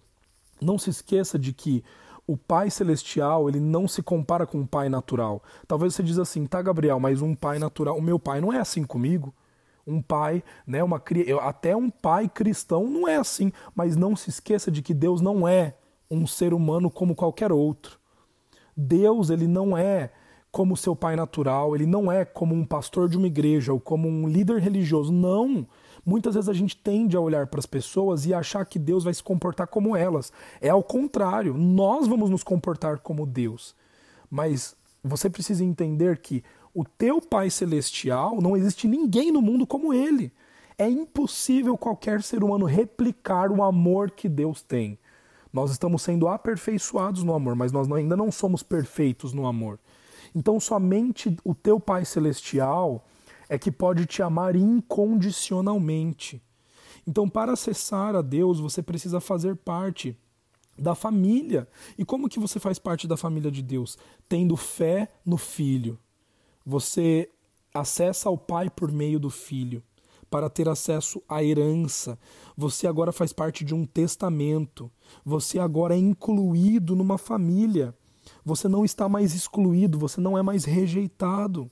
Não 0.62 0.78
se 0.78 0.90
esqueça 0.90 1.40
de 1.40 1.54
que 1.54 1.84
o 2.28 2.38
Pai 2.38 2.70
Celestial 2.70 3.50
ele 3.50 3.60
não 3.60 3.88
se 3.88 4.02
compara 4.04 4.46
com 4.46 4.60
um 4.60 4.66
Pai 4.66 4.90
natural. 4.90 5.42
Talvez 5.68 5.96
você 5.96 6.04
diz 6.04 6.20
assim, 6.20 6.46
tá, 6.46 6.62
Gabriel, 6.62 7.00
mas 7.00 7.22
um 7.22 7.36
Pai 7.36 7.60
natural, 7.60 7.98
o 7.98 8.02
meu 8.02 8.20
Pai 8.20 8.40
não 8.40 8.54
é 8.54 8.60
assim 8.60 8.84
comigo 8.84 9.34
um 9.86 10.02
pai, 10.02 10.44
né, 10.66 10.84
uma 10.84 11.02
até 11.42 11.76
um 11.76 11.90
pai 11.90 12.30
cristão 12.30 12.88
não 12.88 13.08
é 13.08 13.16
assim, 13.16 13.52
mas 13.76 13.96
não 13.96 14.16
se 14.16 14.30
esqueça 14.30 14.72
de 14.72 14.82
que 14.82 14.94
Deus 14.94 15.22
não 15.22 15.48
é 15.48 15.76
um 16.10 16.28
ser 16.28 16.54
humano 16.54 16.90
como 16.90 17.16
qualquer 17.16 17.52
outro. 17.52 18.00
Deus, 18.76 19.30
ele 19.30 19.48
não 19.48 19.78
é 19.78 20.12
como 20.52 20.76
seu 20.76 20.96
pai 20.96 21.16
natural, 21.16 21.74
ele 21.76 21.86
não 21.86 22.12
é 22.12 22.26
como 22.26 22.54
um 22.54 22.66
pastor 22.66 23.08
de 23.08 23.18
uma 23.18 23.28
igreja 23.28 23.72
ou 23.72 23.80
como 23.80 24.08
um 24.10 24.28
líder 24.28 24.60
religioso, 24.60 25.12
não. 25.12 25.66
Muitas 26.06 26.34
vezes 26.34 26.50
a 26.50 26.54
gente 26.54 26.76
tende 26.76 27.16
a 27.16 27.20
olhar 27.20 27.48
para 27.48 27.60
as 27.60 27.66
pessoas 27.66 28.26
e 28.26 28.34
achar 28.34 28.66
que 28.66 28.80
Deus 28.80 29.04
vai 29.04 29.14
se 29.14 29.22
comportar 29.22 29.68
como 29.68 29.96
elas. 29.96 30.32
É 30.60 30.70
ao 30.70 30.84
contrário, 30.84 31.54
nós 31.54 32.08
vamos 32.08 32.30
nos 32.30 32.44
comportar 32.44 33.00
como 33.00 33.26
Deus. 33.26 33.76
Mas 34.30 34.76
você 35.04 35.30
precisa 35.30 35.64
entender 35.64 36.18
que 36.18 36.44
o 36.74 36.84
teu 36.86 37.22
Pai 37.22 37.50
Celestial 37.50 38.42
não 38.42 38.56
existe 38.56 38.88
ninguém 38.88 39.32
no 39.32 39.42
mundo 39.42 39.68
como 39.68 39.94
ele. 39.94 40.32
É 40.78 40.90
impossível 40.90 41.78
qualquer 41.78 42.24
ser 42.24 42.44
humano 42.44 42.66
replicar 42.66 43.52
o 43.52 43.62
amor 43.62 44.12
que 44.12 44.28
Deus 44.28 44.62
tem. 44.62 44.98
Nós 45.54 45.70
estamos 45.70 46.02
sendo 46.02 46.28
aperfeiçoados 46.28 47.24
no 47.24 47.34
amor, 47.34 47.56
mas 47.56 47.72
nós 47.72 47.92
ainda 47.92 48.16
não 48.16 48.32
somos 48.32 48.64
perfeitos 48.64 49.34
no 49.34 49.46
amor. 49.46 49.78
Então, 50.34 50.60
somente 50.60 51.36
o 51.44 51.54
teu 51.54 51.80
Pai 51.80 52.06
Celestial 52.06 53.06
é 53.52 53.60
que 53.60 53.70
pode 53.70 54.06
te 54.06 54.24
amar 54.24 54.56
incondicionalmente. 54.56 56.42
Então, 57.06 57.28
para 57.28 57.52
acessar 57.52 58.16
a 58.16 58.22
Deus, 58.22 58.62
você 58.62 58.82
precisa 58.82 59.20
fazer 59.20 59.58
parte 59.58 60.18
da 60.80 60.96
família. 60.96 61.68
E 61.98 62.06
como 62.06 62.30
que 62.30 62.40
você 62.40 62.62
faz 62.62 62.80
parte 62.80 63.10
da 63.10 63.18
família 63.18 63.52
de 63.52 63.62
Deus? 63.62 63.98
Tendo 64.30 64.56
fé 64.56 65.12
no 65.26 65.36
Filho. 65.36 66.00
Você 66.66 67.30
acessa 67.74 68.30
ao 68.30 68.38
Pai 68.38 68.70
por 68.70 68.90
meio 68.90 69.20
do 69.20 69.30
Filho 69.30 69.84
para 70.30 70.50
ter 70.50 70.70
acesso 70.70 71.22
à 71.28 71.44
herança. 71.44 72.18
Você 72.56 72.88
agora 72.88 73.12
faz 73.12 73.34
parte 73.34 73.66
de 73.66 73.76
um 73.76 73.86
testamento. 73.86 74.90
Você 75.26 75.60
agora 75.60 75.94
é 75.94 76.00
incluído 76.00 76.96
numa 76.96 77.18
família. 77.18 77.94
Você 78.46 78.70
não 78.70 78.86
está 78.86 79.10
mais 79.10 79.36
excluído, 79.36 80.00
você 80.00 80.22
não 80.22 80.38
é 80.38 80.42
mais 80.42 80.64
rejeitado. 80.64 81.70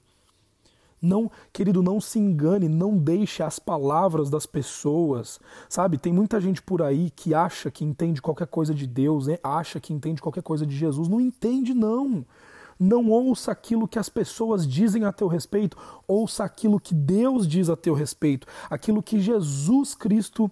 Não, 1.02 1.32
querido, 1.54 1.82
não 1.82 2.02
se 2.02 2.20
engane, 2.20 2.68
não 2.68 2.98
deixe 2.98 3.42
as 3.42 3.60
palavras 3.60 4.30
das 4.30 4.46
pessoas. 4.46 5.40
Sabe, 5.68 5.98
tem 5.98 6.12
muita 6.12 6.42
gente 6.42 6.62
por 6.62 6.82
aí 6.82 7.10
que 7.10 7.34
acha 7.34 7.72
que 7.72 7.86
entende 7.86 8.22
qualquer 8.22 8.48
coisa 8.48 8.74
de 8.74 8.86
Deus, 8.86 9.28
né? 9.28 9.38
acha 9.44 9.80
que 9.80 9.94
entende 9.94 10.22
qualquer 10.22 10.44
coisa 10.44 10.66
de 10.66 10.76
Jesus. 10.76 11.08
Não 11.08 11.22
entende, 11.22 11.74
não. 11.74 12.26
Não 12.80 13.10
ouça 13.10 13.52
aquilo 13.52 13.90
que 13.90 14.00
as 14.00 14.08
pessoas 14.08 14.66
dizem 14.66 15.04
a 15.04 15.12
teu 15.12 15.28
respeito, 15.28 15.78
ouça 16.08 16.46
aquilo 16.46 16.80
que 16.80 16.96
Deus 16.96 17.46
diz 17.46 17.70
a 17.70 17.76
teu 17.76 17.94
respeito, 17.94 18.48
aquilo 18.70 19.04
que 19.04 19.20
Jesus 19.20 19.94
Cristo 19.94 20.50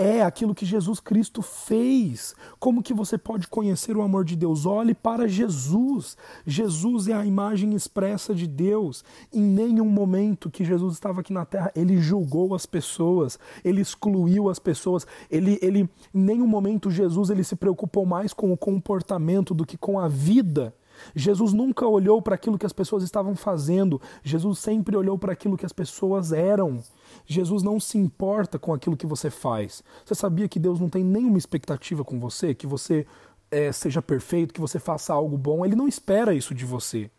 é 0.00 0.22
aquilo 0.22 0.54
que 0.54 0.64
Jesus 0.64 0.98
Cristo 0.98 1.42
fez. 1.42 2.34
Como 2.58 2.82
que 2.82 2.94
você 2.94 3.18
pode 3.18 3.46
conhecer 3.46 3.94
o 3.98 4.00
amor 4.00 4.24
de 4.24 4.34
Deus? 4.34 4.64
Olhe 4.64 4.94
para 4.94 5.28
Jesus. 5.28 6.16
Jesus 6.46 7.06
é 7.06 7.12
a 7.12 7.26
imagem 7.26 7.74
expressa 7.74 8.34
de 8.34 8.46
Deus. 8.46 9.04
Em 9.30 9.42
nenhum 9.42 9.84
momento 9.90 10.50
que 10.50 10.64
Jesus 10.64 10.94
estava 10.94 11.20
aqui 11.20 11.34
na 11.34 11.44
terra, 11.44 11.70
ele 11.76 11.98
julgou 11.98 12.54
as 12.54 12.64
pessoas, 12.64 13.38
ele 13.62 13.82
excluiu 13.82 14.48
as 14.48 14.58
pessoas. 14.58 15.06
Ele, 15.30 15.58
ele 15.60 15.80
em 16.14 16.20
nenhum 16.20 16.46
momento 16.46 16.90
Jesus 16.90 17.28
ele 17.28 17.44
se 17.44 17.54
preocupou 17.54 18.06
mais 18.06 18.32
com 18.32 18.50
o 18.50 18.56
comportamento 18.56 19.52
do 19.52 19.66
que 19.66 19.76
com 19.76 19.98
a 19.98 20.08
vida. 20.08 20.74
Jesus 21.14 21.52
nunca 21.52 21.86
olhou 21.86 22.20
para 22.22 22.34
aquilo 22.34 22.58
que 22.58 22.66
as 22.66 22.72
pessoas 22.72 23.02
estavam 23.02 23.34
fazendo, 23.34 24.00
Jesus 24.22 24.58
sempre 24.58 24.96
olhou 24.96 25.18
para 25.18 25.32
aquilo 25.32 25.56
que 25.56 25.66
as 25.66 25.72
pessoas 25.72 26.32
eram. 26.32 26.82
Jesus 27.26 27.62
não 27.62 27.78
se 27.78 27.98
importa 27.98 28.58
com 28.58 28.72
aquilo 28.72 28.96
que 28.96 29.06
você 29.06 29.30
faz. 29.30 29.82
Você 30.04 30.14
sabia 30.14 30.48
que 30.48 30.58
Deus 30.58 30.80
não 30.80 30.88
tem 30.88 31.04
nenhuma 31.04 31.38
expectativa 31.38 32.04
com 32.04 32.18
você, 32.18 32.54
que 32.54 32.66
você 32.66 33.06
é, 33.50 33.72
seja 33.72 34.00
perfeito, 34.00 34.54
que 34.54 34.60
você 34.60 34.78
faça 34.78 35.12
algo 35.12 35.36
bom? 35.36 35.64
Ele 35.64 35.76
não 35.76 35.88
espera 35.88 36.34
isso 36.34 36.54
de 36.54 36.64
você. 36.64 37.10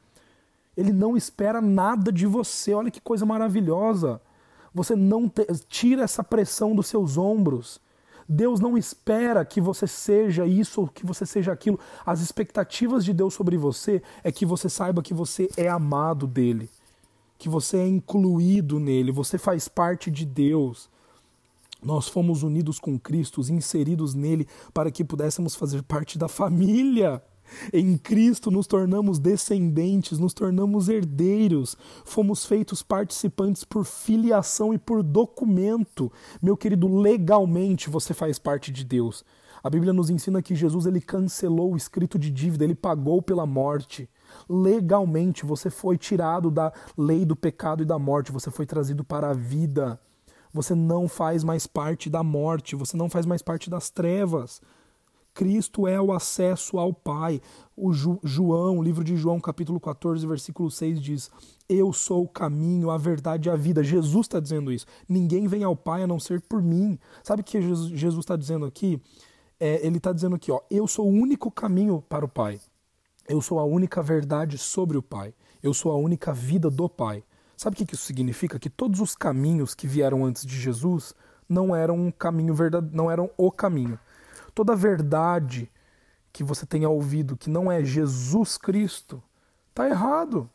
Ele 0.76 0.94
não 0.94 1.18
espera 1.18 1.62
nada 1.62 2.12
de 2.12 2.26
você. 2.26 2.74
Olha 2.74 2.92
que 2.92 3.02
coisa 3.02 3.26
maravilhosa. 3.26 4.22
Você 4.74 4.96
não 4.96 5.28
te... 5.28 5.46
tira 5.68 6.04
essa 6.04 6.24
pressão 6.24 6.74
dos 6.74 6.88
seus 6.88 7.18
ombros. 7.18 7.82
Deus 8.32 8.60
não 8.60 8.78
espera 8.78 9.44
que 9.44 9.60
você 9.60 9.86
seja 9.86 10.46
isso 10.46 10.82
ou 10.82 10.88
que 10.88 11.06
você 11.06 11.26
seja 11.26 11.52
aquilo. 11.52 11.80
As 12.06 12.22
expectativas 12.22 13.04
de 13.04 13.14
Deus 13.14 13.34
sobre 13.34 13.58
você 13.58 14.02
é 14.24 14.32
que 14.32 14.46
você 14.46 14.70
saiba 14.70 15.02
que 15.02 15.14
você 15.14 15.50
é 15.58 15.68
amado 15.68 16.26
dele 16.26 16.70
que 17.42 17.50
você 17.50 17.78
é 17.78 17.88
incluído 17.88 18.80
nele, 18.80 19.12
você 19.12 19.36
faz 19.36 19.68
parte 19.68 20.12
de 20.12 20.28
Deus. 20.28 20.88
Nós 21.82 22.08
fomos 22.08 22.44
unidos 22.44 22.80
com 22.80 23.00
Cristo, 23.00 23.42
inseridos 23.52 24.14
nele, 24.14 24.48
para 24.72 24.92
que 24.92 25.04
pudéssemos 25.04 25.56
fazer 25.56 25.82
parte 25.82 26.20
da 26.20 26.28
família. 26.28 27.20
Em 27.74 27.98
Cristo 27.98 28.50
nos 28.50 28.68
tornamos 28.68 29.20
descendentes, 29.20 30.20
nos 30.20 30.34
tornamos 30.34 30.90
herdeiros, 30.90 31.78
fomos 32.06 32.46
feitos 32.46 32.82
participantes 32.82 33.64
por 33.64 33.86
filiação 33.86 34.74
e 34.74 34.78
por 34.78 35.04
documento. 35.04 36.12
Meu 36.42 36.56
querido, 36.58 36.88
legalmente 36.88 37.90
você 37.90 38.14
faz 38.14 38.40
parte 38.40 38.72
de 38.72 38.84
Deus. 38.84 39.24
A 39.64 39.70
Bíblia 39.70 39.94
nos 39.94 40.10
ensina 40.10 40.42
que 40.42 40.56
Jesus 40.56 40.86
ele 40.86 41.00
cancelou 41.00 41.74
o 41.74 41.78
escrito 41.78 42.18
de 42.18 42.32
dívida, 42.32 42.64
ele 42.64 42.74
pagou 42.74 43.22
pela 43.22 43.46
morte 43.46 44.10
legalmente, 44.50 45.46
você 45.46 45.70
foi 45.70 45.98
tirado 45.98 46.50
da 46.50 46.72
lei 46.98 47.26
do 47.26 47.36
pecado 47.36 47.84
e 47.84 47.86
da 47.86 48.00
morte, 48.00 48.32
você 48.32 48.50
foi 48.50 48.66
trazido 48.66 49.04
para 49.04 49.30
a 49.30 49.34
vida. 49.34 50.00
Você 50.54 50.76
não 50.76 51.08
faz 51.08 51.44
mais 51.44 51.66
parte 51.66 52.10
da 52.10 52.24
morte, 52.24 52.76
você 52.76 52.98
não 52.98 53.10
faz 53.10 53.26
mais 53.26 53.42
parte 53.42 53.70
das 53.70 53.90
trevas. 53.90 54.62
Cristo 55.34 55.88
é 55.88 56.00
o 56.00 56.12
acesso 56.12 56.78
ao 56.78 56.94
Pai. 56.94 57.42
O 57.76 57.94
Ju, 57.94 58.20
João, 58.24 58.82
livro 58.82 59.04
de 59.04 59.16
João, 59.16 59.40
capítulo 59.40 59.80
14, 59.80 60.26
versículo 60.28 60.70
6 60.70 61.02
diz: 61.02 61.32
Eu 61.68 61.94
sou 61.94 62.24
o 62.24 62.28
caminho, 62.28 62.90
a 62.90 62.98
verdade 62.98 63.48
e 63.48 63.52
a 63.52 63.56
vida. 63.56 63.84
Jesus 63.84 64.26
está 64.26 64.40
dizendo 64.40 64.72
isso. 64.72 64.86
Ninguém 65.08 65.48
vem 65.48 65.64
ao 65.64 65.76
Pai 65.76 66.04
a 66.04 66.08
não 66.08 66.20
ser 66.20 66.42
por 66.42 66.62
mim. 66.62 67.00
Sabe 67.24 67.42
o 67.42 67.46
que 67.46 67.62
Jesus 67.62 68.20
está 68.20 68.36
dizendo 68.36 68.66
aqui? 68.66 69.02
É, 69.60 69.86
ele 69.86 69.98
está 69.98 70.12
dizendo 70.12 70.36
aqui: 70.36 70.52
ó, 70.52 70.60
Eu 70.70 70.88
sou 70.88 71.08
o 71.08 71.12
único 71.12 71.50
caminho 71.50 72.04
para 72.08 72.26
o 72.26 72.30
Pai. 72.30 72.60
Eu 73.28 73.42
sou 73.42 73.60
a 73.60 73.64
única 73.64 74.02
verdade 74.02 74.58
sobre 74.58 74.98
o 74.98 75.02
Pai. 75.02 75.34
Eu 75.64 75.74
sou 75.74 75.92
a 75.92 75.96
única 75.96 76.34
vida 76.34 76.70
do 76.70 76.90
Pai. 76.90 77.24
Sabe 77.56 77.76
o 77.76 77.86
que 77.86 77.94
isso 77.94 78.04
significa? 78.04 78.58
Que 78.58 78.70
todos 78.70 79.00
os 79.00 79.16
caminhos 79.16 79.76
que 79.76 79.88
vieram 79.88 80.26
antes 80.26 80.46
de 80.46 80.60
Jesus 80.60 81.14
não 81.48 81.76
eram 81.76 81.96
um 81.96 82.12
caminho 82.12 82.56
verdadeiro, 82.56 82.96
não 82.96 83.12
eram 83.12 83.30
o 83.38 83.52
caminho. 83.52 84.00
Toda 84.62 84.76
verdade 84.76 85.68
que 86.32 86.44
você 86.44 86.68
tenha 86.68 86.88
ouvido 86.88 87.36
que 87.36 87.50
não 87.50 87.72
é 87.72 87.84
Jesus 87.84 88.60
Cristo, 88.60 89.20
está 89.72 89.90
errado. 89.90 90.48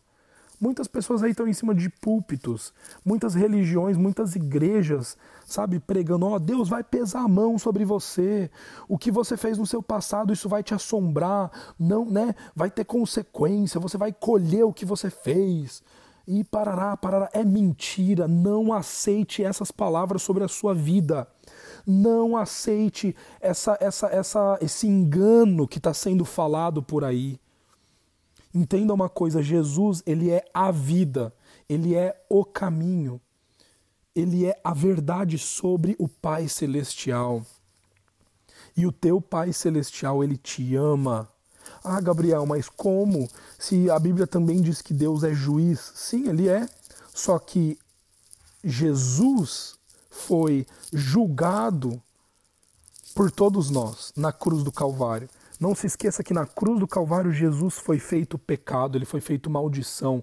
Muitas 0.61 0.87
pessoas 0.87 1.25
aí 1.25 1.33
estão 1.33 1.49
em 1.49 1.53
cima 1.53 1.75
de 1.75 1.91
púlpitos, 1.91 2.73
muitas 3.05 3.35
religiões, 3.35 3.97
muitas 3.97 4.37
igrejas, 4.37 5.19
sabe, 5.45 5.81
pregando, 5.81 6.25
ó, 6.25 6.37
oh, 6.37 6.39
Deus 6.39 6.69
vai 6.69 6.85
pesar 6.85 7.23
a 7.23 7.29
mão 7.29 7.59
sobre 7.59 7.85
você. 7.85 8.49
O 8.87 8.97
que 8.97 9.11
você 9.11 9.37
fez 9.37 9.59
no 9.59 9.67
seu 9.67 9.83
passado, 9.83 10.33
isso 10.33 10.49
vai 10.49 10.63
te 10.63 10.73
assombrar, 10.73 11.51
não, 11.77 12.09
né? 12.09 12.33
Vai 12.55 12.71
ter 12.71 12.85
consequência, 12.85 13.81
você 13.81 13.99
vai 13.99 14.13
colher 14.13 14.65
o 14.65 14.73
que 14.73 14.85
você 14.85 15.11
fez. 15.11 15.83
E 16.29 16.45
parará, 16.45 16.97
parará, 16.97 17.29
é 17.33 17.45
mentira. 17.45 18.29
Não 18.29 18.73
aceite 18.73 19.43
essas 19.43 19.73
palavras 19.73 20.23
sobre 20.23 20.45
a 20.45 20.49
sua 20.49 20.73
vida. 20.73 21.27
Não 21.87 22.37
aceite 22.37 23.15
essa, 23.41 23.79
essa, 23.81 24.09
essa, 24.09 24.59
esse 24.61 24.87
engano 24.87 25.69
que 25.69 25.79
está 25.79 25.95
sendo 25.95 26.25
falado 26.25 26.83
por 26.83 27.05
aí. 27.05 27.39
Entenda 28.53 28.93
uma 28.93 29.09
coisa, 29.09 29.43
Jesus, 29.43 30.03
ele 30.07 30.31
é 30.31 30.45
a 30.53 30.71
vida, 30.71 31.33
ele 31.69 31.95
é 31.95 32.19
o 32.29 32.45
caminho. 32.45 33.21
Ele 34.15 34.47
é 34.47 34.59
a 34.65 34.73
verdade 34.73 35.37
sobre 35.37 35.95
o 35.99 36.09
Pai 36.09 36.49
celestial. 36.49 37.45
E 38.75 38.87
o 38.87 38.93
teu 38.93 39.21
Pai 39.21 39.53
celestial, 39.53 40.25
ele 40.25 40.39
te 40.39 40.75
ama. 40.75 41.29
Ah, 41.85 42.01
Gabriel, 42.01 42.47
mas 42.47 42.69
como? 42.69 43.29
Se 43.59 43.91
a 43.91 43.99
Bíblia 43.99 44.27
também 44.27 44.63
diz 44.63 44.81
que 44.81 44.95
Deus 44.95 45.23
é 45.23 45.35
juiz. 45.35 45.93
Sim, 45.95 46.29
ele 46.29 46.49
é. 46.49 46.67
Só 47.13 47.39
que 47.39 47.79
Jesus 48.65 49.79
foi 50.11 50.67
julgado 50.93 52.01
por 53.15 53.31
todos 53.31 53.71
nós 53.71 54.13
na 54.17 54.33
cruz 54.33 54.63
do 54.63 54.73
Calvário. 54.73 55.29
Não 55.59 55.75
se 55.75 55.87
esqueça 55.87 56.23
que 56.23 56.35
na 56.35 56.47
cruz 56.47 56.79
do 56.79 56.87
Calvário 56.87 57.33
Jesus 57.33 57.79
foi 57.79 57.99
feito 57.99 58.39
pecado, 58.39 58.99
ele 58.99 59.07
foi 59.07 59.21
feito 59.21 59.49
maldição. 59.49 60.23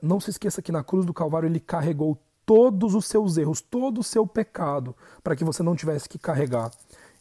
Não 0.00 0.20
se 0.20 0.30
esqueça 0.30 0.62
que 0.62 0.70
na 0.70 0.84
cruz 0.84 1.04
do 1.04 1.12
Calvário 1.12 1.48
ele 1.48 1.58
carregou 1.58 2.16
todos 2.46 2.94
os 2.94 3.06
seus 3.06 3.36
erros, 3.36 3.60
todo 3.60 4.00
o 4.00 4.04
seu 4.04 4.26
pecado, 4.26 4.94
para 5.22 5.36
que 5.36 5.44
você 5.44 5.62
não 5.62 5.76
tivesse 5.76 6.08
que 6.08 6.18
carregar. 6.18 6.70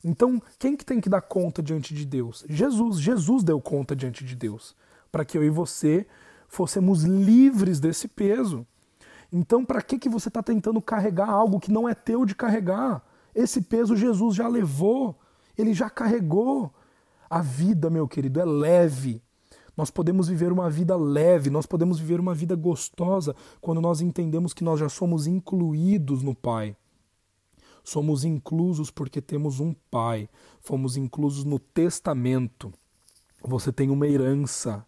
Então, 0.04 0.42
quem 0.60 0.78
que 0.78 0.86
tem 0.86 1.02
que 1.02 1.10
dar 1.10 1.22
conta 1.22 1.62
diante 1.62 1.94
de 1.94 2.06
Deus? 2.06 2.46
Jesus. 2.48 3.00
Jesus 3.00 3.44
deu 3.44 3.60
conta 3.60 3.96
diante 3.96 4.24
de 4.24 4.36
Deus, 4.36 4.76
para 5.12 5.26
que 5.26 5.38
eu 5.38 5.44
e 5.44 5.50
você 5.50 6.06
fôssemos 6.48 7.04
livres 7.04 7.80
desse 7.80 8.08
peso. 8.08 8.66
Então, 9.32 9.66
para 9.66 9.82
que 9.82 10.00
que 10.00 10.10
você 10.10 10.30
está 10.30 10.42
tentando 10.42 10.82
carregar 10.82 11.30
algo 11.30 11.60
que 11.60 11.72
não 11.72 11.88
é 11.88 11.94
teu 11.94 12.26
de 12.26 12.34
carregar? 12.34 13.04
Esse 13.36 13.62
peso 13.62 13.96
Jesus 13.96 14.36
já 14.36 14.48
levou, 14.48 15.18
ele 15.58 15.74
já 15.74 15.90
carregou. 15.90 16.74
A 17.30 17.42
vida, 17.42 17.90
meu 17.90 18.08
querido, 18.08 18.40
é 18.40 18.46
leve. 18.46 19.22
Nós 19.76 19.92
podemos 19.92 20.28
viver 20.28 20.52
uma 20.52 20.70
vida 20.70 20.96
leve, 20.96 21.50
nós 21.50 21.66
podemos 21.66 22.00
viver 22.00 22.20
uma 22.20 22.34
vida 22.34 22.56
gostosa 22.56 23.36
quando 23.60 23.82
nós 23.82 24.02
entendemos 24.02 24.54
que 24.54 24.64
nós 24.64 24.80
já 24.80 24.90
somos 24.90 25.28
incluídos 25.28 26.24
no 26.24 26.34
Pai. 26.34 26.76
Somos 27.84 28.26
inclusos 28.26 28.92
porque 28.92 29.22
temos 29.22 29.62
um 29.62 29.74
pai. 29.74 30.28
Fomos 30.60 30.98
inclusos 30.98 31.46
no 31.46 31.58
testamento. 31.58 32.74
Você 33.42 33.72
tem 33.72 33.90
uma 33.90 34.06
herança 34.06 34.86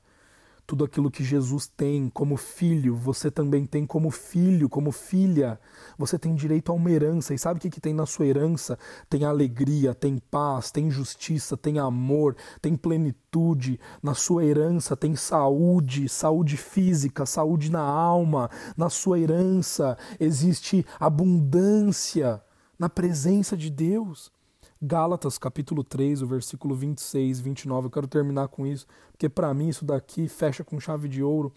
tudo 0.69 0.86
aquilo 0.86 1.10
que 1.10 1.23
Jesus 1.23 1.65
tem 1.65 2.12
como 2.12 2.38
filho, 2.38 2.95
você 2.95 3.32
também 3.32 3.65
tem 3.65 3.88
como 3.88 4.12
filho, 4.12 4.69
como 4.69 4.91
filha. 4.91 5.60
Você 5.97 6.19
tem 6.19 6.36
direito 6.36 6.71
a 6.71 6.75
uma 6.75 6.91
herança. 6.91 7.34
E 7.34 7.39
sabe 7.39 7.58
o 7.58 7.62
que, 7.62 7.71
que 7.71 7.82
tem 7.82 7.91
na 7.91 8.05
sua 8.05 8.27
herança? 8.27 8.77
Tem 9.10 9.25
alegria, 9.25 9.95
tem 9.95 10.19
paz, 10.29 10.69
tem 10.69 10.91
justiça, 10.91 11.58
tem 11.58 11.79
amor, 11.79 12.36
tem 12.62 12.75
plenitude. 12.75 13.79
Na 14.03 14.13
sua 14.13 14.45
herança 14.45 14.95
tem 14.95 15.15
saúde, 15.15 16.08
saúde 16.08 16.55
física, 16.55 17.25
saúde 17.25 17.71
na 17.71 17.82
alma. 17.82 18.47
Na 18.77 18.91
sua 18.91 19.19
herança 19.19 19.97
existe 20.19 20.86
abundância 20.99 22.43
na 22.77 22.88
presença 22.88 23.58
de 23.58 23.71
Deus. 23.71 24.32
Gálatas 24.81 25.37
capítulo 25.37 25.83
3, 25.83 26.21
o 26.21 26.27
versículo 26.27 26.73
26, 26.73 27.41
29. 27.41 27.87
Eu 27.87 27.91
quero 27.91 28.07
terminar 28.07 28.47
com 28.47 28.65
isso, 28.65 28.87
porque 29.11 29.27
para 29.27 29.53
mim 29.53 29.67
isso 29.67 29.83
daqui 29.83 30.29
fecha 30.29 30.63
com 30.63 30.79
chave 30.79 31.09
de 31.09 31.21
ouro. 31.21 31.51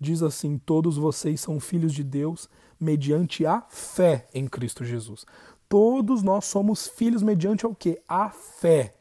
Diz 0.00 0.22
assim: 0.22 0.56
Todos 0.56 0.96
vocês 0.96 1.38
são 1.38 1.60
filhos 1.60 1.92
de 1.92 2.02
Deus 2.02 2.48
mediante 2.80 3.44
a 3.44 3.60
fé 3.68 4.26
em 4.32 4.48
Cristo 4.48 4.86
Jesus. 4.86 5.26
Todos 5.68 6.22
nós 6.22 6.46
somos 6.46 6.88
filhos 6.88 7.22
mediante 7.22 7.66
ao 7.66 7.74
que? 7.74 8.00
A 8.08 8.30
fé. 8.30 8.94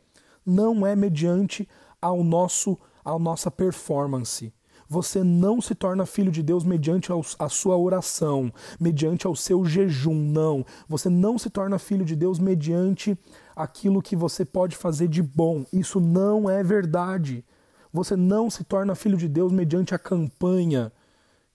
Não 0.45 0.85
é 0.85 0.93
mediante 0.93 1.65
ao 2.01 2.25
nosso 2.25 2.77
a 3.05 3.17
nossa 3.17 3.49
performance. 3.49 4.53
Você 4.91 5.23
não 5.23 5.61
se 5.61 5.73
torna 5.73 6.05
filho 6.05 6.29
de 6.29 6.43
Deus 6.43 6.65
mediante 6.65 7.13
a 7.39 7.47
sua 7.47 7.77
oração, 7.77 8.51
mediante 8.77 9.25
ao 9.25 9.33
seu 9.33 9.63
jejum, 9.63 10.13
não. 10.13 10.65
Você 10.85 11.07
não 11.07 11.37
se 11.37 11.49
torna 11.49 11.79
filho 11.79 12.03
de 12.03 12.13
Deus 12.13 12.39
mediante 12.39 13.17
aquilo 13.55 14.01
que 14.01 14.17
você 14.17 14.43
pode 14.43 14.75
fazer 14.75 15.07
de 15.07 15.23
bom. 15.23 15.63
Isso 15.71 16.01
não 16.01 16.49
é 16.49 16.61
verdade. 16.61 17.45
Você 17.93 18.17
não 18.17 18.49
se 18.49 18.65
torna 18.65 18.93
filho 18.93 19.15
de 19.15 19.29
Deus 19.29 19.53
mediante 19.53 19.95
a 19.95 19.97
campanha 19.97 20.91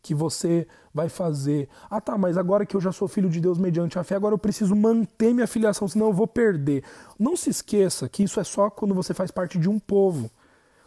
que 0.00 0.14
você 0.14 0.66
vai 0.94 1.10
fazer. 1.10 1.68
Ah, 1.90 2.00
tá, 2.00 2.16
mas 2.16 2.38
agora 2.38 2.64
que 2.64 2.74
eu 2.74 2.80
já 2.80 2.90
sou 2.90 3.06
filho 3.06 3.28
de 3.28 3.38
Deus 3.38 3.58
mediante 3.58 3.98
a 3.98 4.02
fé, 4.02 4.14
agora 4.14 4.32
eu 4.32 4.38
preciso 4.38 4.74
manter 4.74 5.34
minha 5.34 5.46
filiação, 5.46 5.86
senão 5.86 6.06
eu 6.06 6.12
vou 6.14 6.26
perder. 6.26 6.84
Não 7.18 7.36
se 7.36 7.50
esqueça 7.50 8.08
que 8.08 8.22
isso 8.22 8.40
é 8.40 8.44
só 8.44 8.70
quando 8.70 8.94
você 8.94 9.12
faz 9.12 9.30
parte 9.30 9.58
de 9.58 9.68
um 9.68 9.78
povo. 9.78 10.30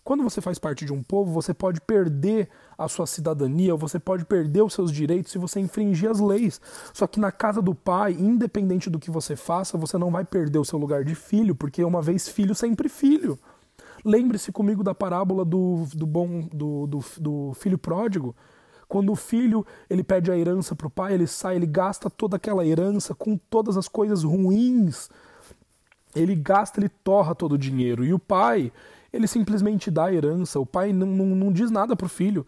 Quando 0.03 0.23
você 0.23 0.41
faz 0.41 0.57
parte 0.57 0.85
de 0.85 0.93
um 0.93 1.03
povo, 1.03 1.31
você 1.31 1.53
pode 1.53 1.81
perder 1.81 2.49
a 2.77 2.87
sua 2.87 3.05
cidadania, 3.05 3.75
você 3.75 3.99
pode 3.99 4.25
perder 4.25 4.61
os 4.61 4.73
seus 4.73 4.91
direitos 4.91 5.31
se 5.31 5.37
você 5.37 5.59
infringir 5.59 6.09
as 6.09 6.19
leis. 6.19 6.59
Só 6.93 7.05
que 7.05 7.19
na 7.19 7.31
casa 7.31 7.61
do 7.61 7.75
pai, 7.75 8.13
independente 8.13 8.89
do 8.89 8.99
que 8.99 9.11
você 9.11 9.35
faça, 9.35 9.77
você 9.77 9.97
não 9.97 10.11
vai 10.11 10.23
perder 10.23 10.59
o 10.59 10.65
seu 10.65 10.79
lugar 10.79 11.03
de 11.03 11.15
filho, 11.15 11.53
porque 11.53 11.83
uma 11.83 12.01
vez 12.01 12.27
filho, 12.27 12.55
sempre 12.55 12.89
filho. 12.89 13.37
Lembre-se 14.03 14.51
comigo 14.51 14.83
da 14.83 14.95
parábola 14.95 15.43
do, 15.43 15.85
do 15.93 16.05
bom 16.05 16.47
do, 16.53 16.87
do, 16.87 16.99
do 17.19 17.53
filho 17.55 17.77
pródigo. 17.77 18.35
Quando 18.87 19.11
o 19.11 19.15
filho 19.15 19.65
ele 19.89 20.03
pede 20.03 20.31
a 20.31 20.37
herança 20.37 20.75
para 20.75 20.87
o 20.87 20.89
pai, 20.89 21.13
ele 21.13 21.27
sai, 21.27 21.55
ele 21.55 21.67
gasta 21.67 22.09
toda 22.09 22.37
aquela 22.37 22.65
herança 22.65 23.13
com 23.13 23.37
todas 23.37 23.77
as 23.77 23.87
coisas 23.87 24.23
ruins. 24.23 25.09
Ele 26.15 26.35
gasta, 26.35 26.79
ele 26.79 26.89
torra 26.89 27.35
todo 27.35 27.53
o 27.53 27.57
dinheiro. 27.57 28.03
E 28.03 28.13
o 28.13 28.17
pai, 28.17 28.71
ele 29.11 29.27
simplesmente 29.27 29.89
dá 29.89 30.05
a 30.05 30.13
herança. 30.13 30.59
O 30.59 30.65
pai 30.65 30.93
não, 30.93 31.07
não, 31.07 31.25
não 31.27 31.51
diz 31.51 31.71
nada 31.71 31.95
pro 31.95 32.09
filho. 32.09 32.45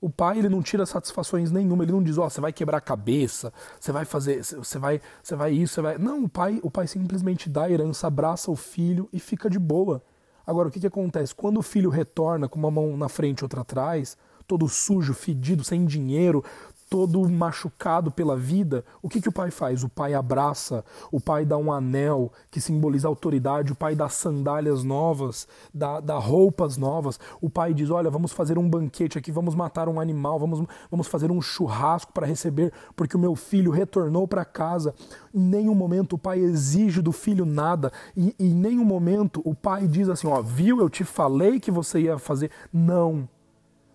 O 0.00 0.10
pai 0.10 0.38
ele 0.38 0.50
não 0.50 0.62
tira 0.62 0.84
satisfações 0.84 1.50
nenhuma, 1.50 1.82
ele 1.82 1.92
não 1.92 2.02
diz, 2.02 2.18
ó, 2.18 2.26
oh, 2.26 2.30
você 2.30 2.38
vai 2.38 2.52
quebrar 2.52 2.76
a 2.76 2.80
cabeça, 2.80 3.50
você 3.80 3.90
vai 3.90 4.04
fazer, 4.04 4.44
você 4.44 4.78
vai, 4.78 5.00
você 5.22 5.34
vai 5.34 5.52
isso, 5.52 5.74
você 5.74 5.80
vai. 5.80 5.96
Não, 5.96 6.24
o 6.24 6.28
pai, 6.28 6.60
o 6.62 6.70
pai 6.70 6.86
simplesmente 6.86 7.48
dá 7.48 7.64
a 7.64 7.70
herança, 7.70 8.06
abraça 8.06 8.50
o 8.50 8.56
filho 8.56 9.08
e 9.12 9.18
fica 9.18 9.48
de 9.48 9.58
boa. 9.58 10.02
Agora, 10.46 10.68
o 10.68 10.70
que, 10.70 10.78
que 10.78 10.86
acontece? 10.86 11.34
Quando 11.34 11.56
o 11.56 11.62
filho 11.62 11.88
retorna 11.88 12.48
com 12.48 12.58
uma 12.58 12.70
mão 12.70 12.96
na 12.98 13.08
frente 13.08 13.38
e 13.40 13.44
outra 13.44 13.62
atrás, 13.62 14.14
todo 14.46 14.68
sujo, 14.68 15.14
fedido, 15.14 15.64
sem 15.64 15.86
dinheiro, 15.86 16.44
todo 16.94 17.28
machucado 17.28 18.12
pela 18.12 18.36
vida, 18.36 18.84
o 19.02 19.08
que, 19.08 19.20
que 19.20 19.28
o 19.28 19.32
pai 19.32 19.50
faz? 19.50 19.82
O 19.82 19.88
pai 19.88 20.14
abraça, 20.14 20.84
o 21.10 21.20
pai 21.20 21.44
dá 21.44 21.58
um 21.58 21.72
anel 21.72 22.30
que 22.52 22.60
simboliza 22.60 23.08
autoridade, 23.08 23.72
o 23.72 23.74
pai 23.74 23.96
dá 23.96 24.08
sandálias 24.08 24.84
novas, 24.84 25.48
dá, 25.74 25.98
dá 25.98 26.16
roupas 26.16 26.76
novas, 26.76 27.18
o 27.40 27.50
pai 27.50 27.74
diz: 27.74 27.90
Olha, 27.90 28.08
vamos 28.08 28.30
fazer 28.30 28.58
um 28.58 28.70
banquete 28.70 29.18
aqui, 29.18 29.32
vamos 29.32 29.56
matar 29.56 29.88
um 29.88 29.98
animal, 29.98 30.38
vamos, 30.38 30.64
vamos 30.88 31.08
fazer 31.08 31.32
um 31.32 31.42
churrasco 31.42 32.12
para 32.12 32.28
receber, 32.28 32.72
porque 32.94 33.16
o 33.16 33.20
meu 33.20 33.34
filho 33.34 33.72
retornou 33.72 34.28
para 34.28 34.44
casa. 34.44 34.94
Em 35.34 35.40
nenhum 35.40 35.74
momento 35.74 36.12
o 36.12 36.18
pai 36.18 36.38
exige 36.38 37.02
do 37.02 37.10
filho 37.10 37.44
nada, 37.44 37.90
e, 38.16 38.36
em 38.38 38.54
nenhum 38.54 38.84
momento 38.84 39.42
o 39.44 39.52
pai 39.52 39.88
diz 39.88 40.08
assim: 40.08 40.28
Ó, 40.28 40.40
viu, 40.40 40.78
eu 40.78 40.88
te 40.88 41.02
falei 41.02 41.58
que 41.58 41.72
você 41.72 42.02
ia 42.02 42.20
fazer. 42.20 42.52
Não. 42.72 43.28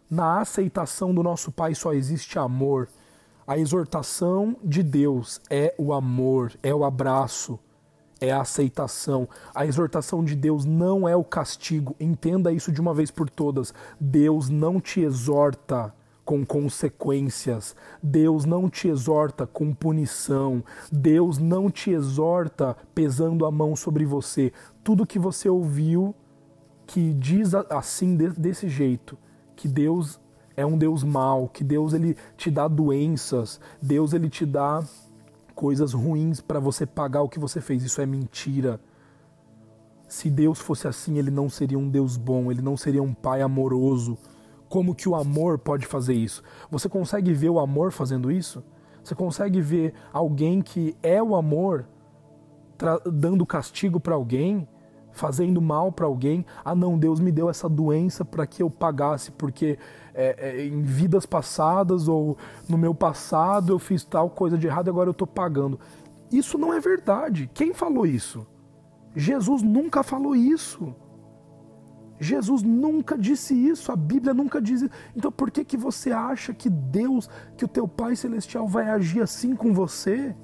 Na 0.09 0.41
aceitação 0.41 1.13
do 1.13 1.21
nosso 1.21 1.51
Pai 1.51 1.75
só 1.75 1.93
existe 1.93 2.39
amor. 2.39 2.89
A 3.45 3.59
exortação 3.59 4.57
de 4.63 4.81
Deus 4.81 5.39
é 5.51 5.75
o 5.77 5.93
amor, 5.93 6.51
é 6.63 6.73
o 6.73 6.83
abraço, 6.83 7.59
é 8.19 8.31
a 8.31 8.41
aceitação. 8.41 9.29
A 9.53 9.67
exortação 9.67 10.25
de 10.25 10.35
Deus 10.35 10.65
não 10.65 11.07
é 11.07 11.15
o 11.15 11.23
castigo. 11.23 11.95
Entenda 11.99 12.51
isso 12.51 12.71
de 12.71 12.81
uma 12.81 12.91
vez 12.91 13.11
por 13.11 13.29
todas. 13.29 13.71
Deus 13.99 14.49
não 14.49 14.81
te 14.81 15.01
exorta 15.01 15.93
com 16.25 16.43
consequências. 16.43 17.75
Deus 18.01 18.45
não 18.45 18.67
te 18.67 18.87
exorta 18.87 19.45
com 19.45 19.71
punição. 19.75 20.63
Deus 20.91 21.37
não 21.37 21.69
te 21.69 21.91
exorta 21.91 22.75
pesando 22.95 23.45
a 23.45 23.51
mão 23.51 23.75
sobre 23.75 24.05
você. 24.05 24.51
Tudo 24.83 25.05
que 25.05 25.19
você 25.19 25.47
ouviu 25.47 26.15
que 26.87 27.13
diz 27.13 27.53
assim 27.53 28.15
desse 28.15 28.67
jeito 28.67 29.15
que 29.59 29.67
Deus 29.67 30.17
é 30.55 30.65
um 30.65 30.77
Deus 30.77 31.03
mau, 31.03 31.49
que 31.49 31.65
Deus 31.65 31.91
ele 31.91 32.15
te 32.37 32.49
dá 32.49 32.65
doenças, 32.65 33.59
Deus 33.81 34.13
ele 34.13 34.29
te 34.29 34.45
dá 34.45 34.81
coisas 35.53 35.91
ruins 35.91 36.39
para 36.39 36.61
você 36.61 36.85
pagar 36.85 37.23
o 37.23 37.27
que 37.27 37.37
você 37.37 37.59
fez. 37.59 37.83
Isso 37.83 37.99
é 37.99 38.05
mentira. 38.05 38.79
Se 40.07 40.29
Deus 40.29 40.59
fosse 40.59 40.87
assim, 40.87 41.17
ele 41.17 41.29
não 41.29 41.49
seria 41.49 41.77
um 41.77 41.89
Deus 41.89 42.15
bom, 42.15 42.49
ele 42.49 42.61
não 42.61 42.77
seria 42.77 43.03
um 43.03 43.13
pai 43.13 43.41
amoroso. 43.41 44.17
Como 44.69 44.95
que 44.95 45.09
o 45.09 45.15
amor 45.15 45.59
pode 45.59 45.85
fazer 45.85 46.13
isso? 46.13 46.41
Você 46.71 46.87
consegue 46.87 47.33
ver 47.33 47.49
o 47.49 47.59
amor 47.59 47.91
fazendo 47.91 48.31
isso? 48.31 48.63
Você 49.03 49.13
consegue 49.13 49.59
ver 49.59 49.93
alguém 50.13 50.61
que 50.61 50.95
é 51.03 51.21
o 51.21 51.35
amor 51.35 51.85
dando 53.11 53.45
castigo 53.45 53.99
para 53.99 54.15
alguém? 54.15 54.65
Fazendo 55.11 55.61
mal 55.61 55.91
para 55.91 56.05
alguém. 56.05 56.45
Ah, 56.63 56.75
não, 56.75 56.97
Deus 56.97 57.19
me 57.19 57.31
deu 57.31 57.49
essa 57.49 57.67
doença 57.67 58.23
para 58.23 58.45
que 58.47 58.63
eu 58.63 58.69
pagasse, 58.69 59.31
porque 59.31 59.77
é, 60.13 60.35
é, 60.37 60.65
em 60.65 60.81
vidas 60.81 61.25
passadas 61.25 62.07
ou 62.07 62.37
no 62.67 62.77
meu 62.77 62.93
passado 62.93 63.73
eu 63.73 63.79
fiz 63.79 64.03
tal 64.03 64.29
coisa 64.29 64.57
de 64.57 64.67
errado 64.67 64.87
e 64.87 64.89
agora 64.89 65.09
eu 65.09 65.11
estou 65.11 65.27
pagando. 65.27 65.79
Isso 66.31 66.57
não 66.57 66.73
é 66.73 66.79
verdade. 66.79 67.49
Quem 67.53 67.73
falou 67.73 68.05
isso? 68.05 68.45
Jesus 69.15 69.61
nunca 69.61 70.03
falou 70.03 70.35
isso. 70.35 70.95
Jesus 72.19 72.61
nunca 72.61 73.17
disse 73.17 73.53
isso, 73.53 73.91
a 73.91 73.95
Bíblia 73.95 74.33
nunca 74.33 74.61
diz 74.61 74.81
isso. 74.81 74.93
Então 75.15 75.31
por 75.31 75.49
que, 75.49 75.63
que 75.63 75.77
você 75.77 76.11
acha 76.11 76.53
que 76.53 76.69
Deus, 76.69 77.29
que 77.55 77.63
o 77.63 77.67
teu 77.67 77.87
Pai 77.87 78.15
Celestial 78.15 78.67
vai 78.67 78.89
agir 78.89 79.21
assim 79.21 79.55
com 79.55 79.73
você? 79.73 80.35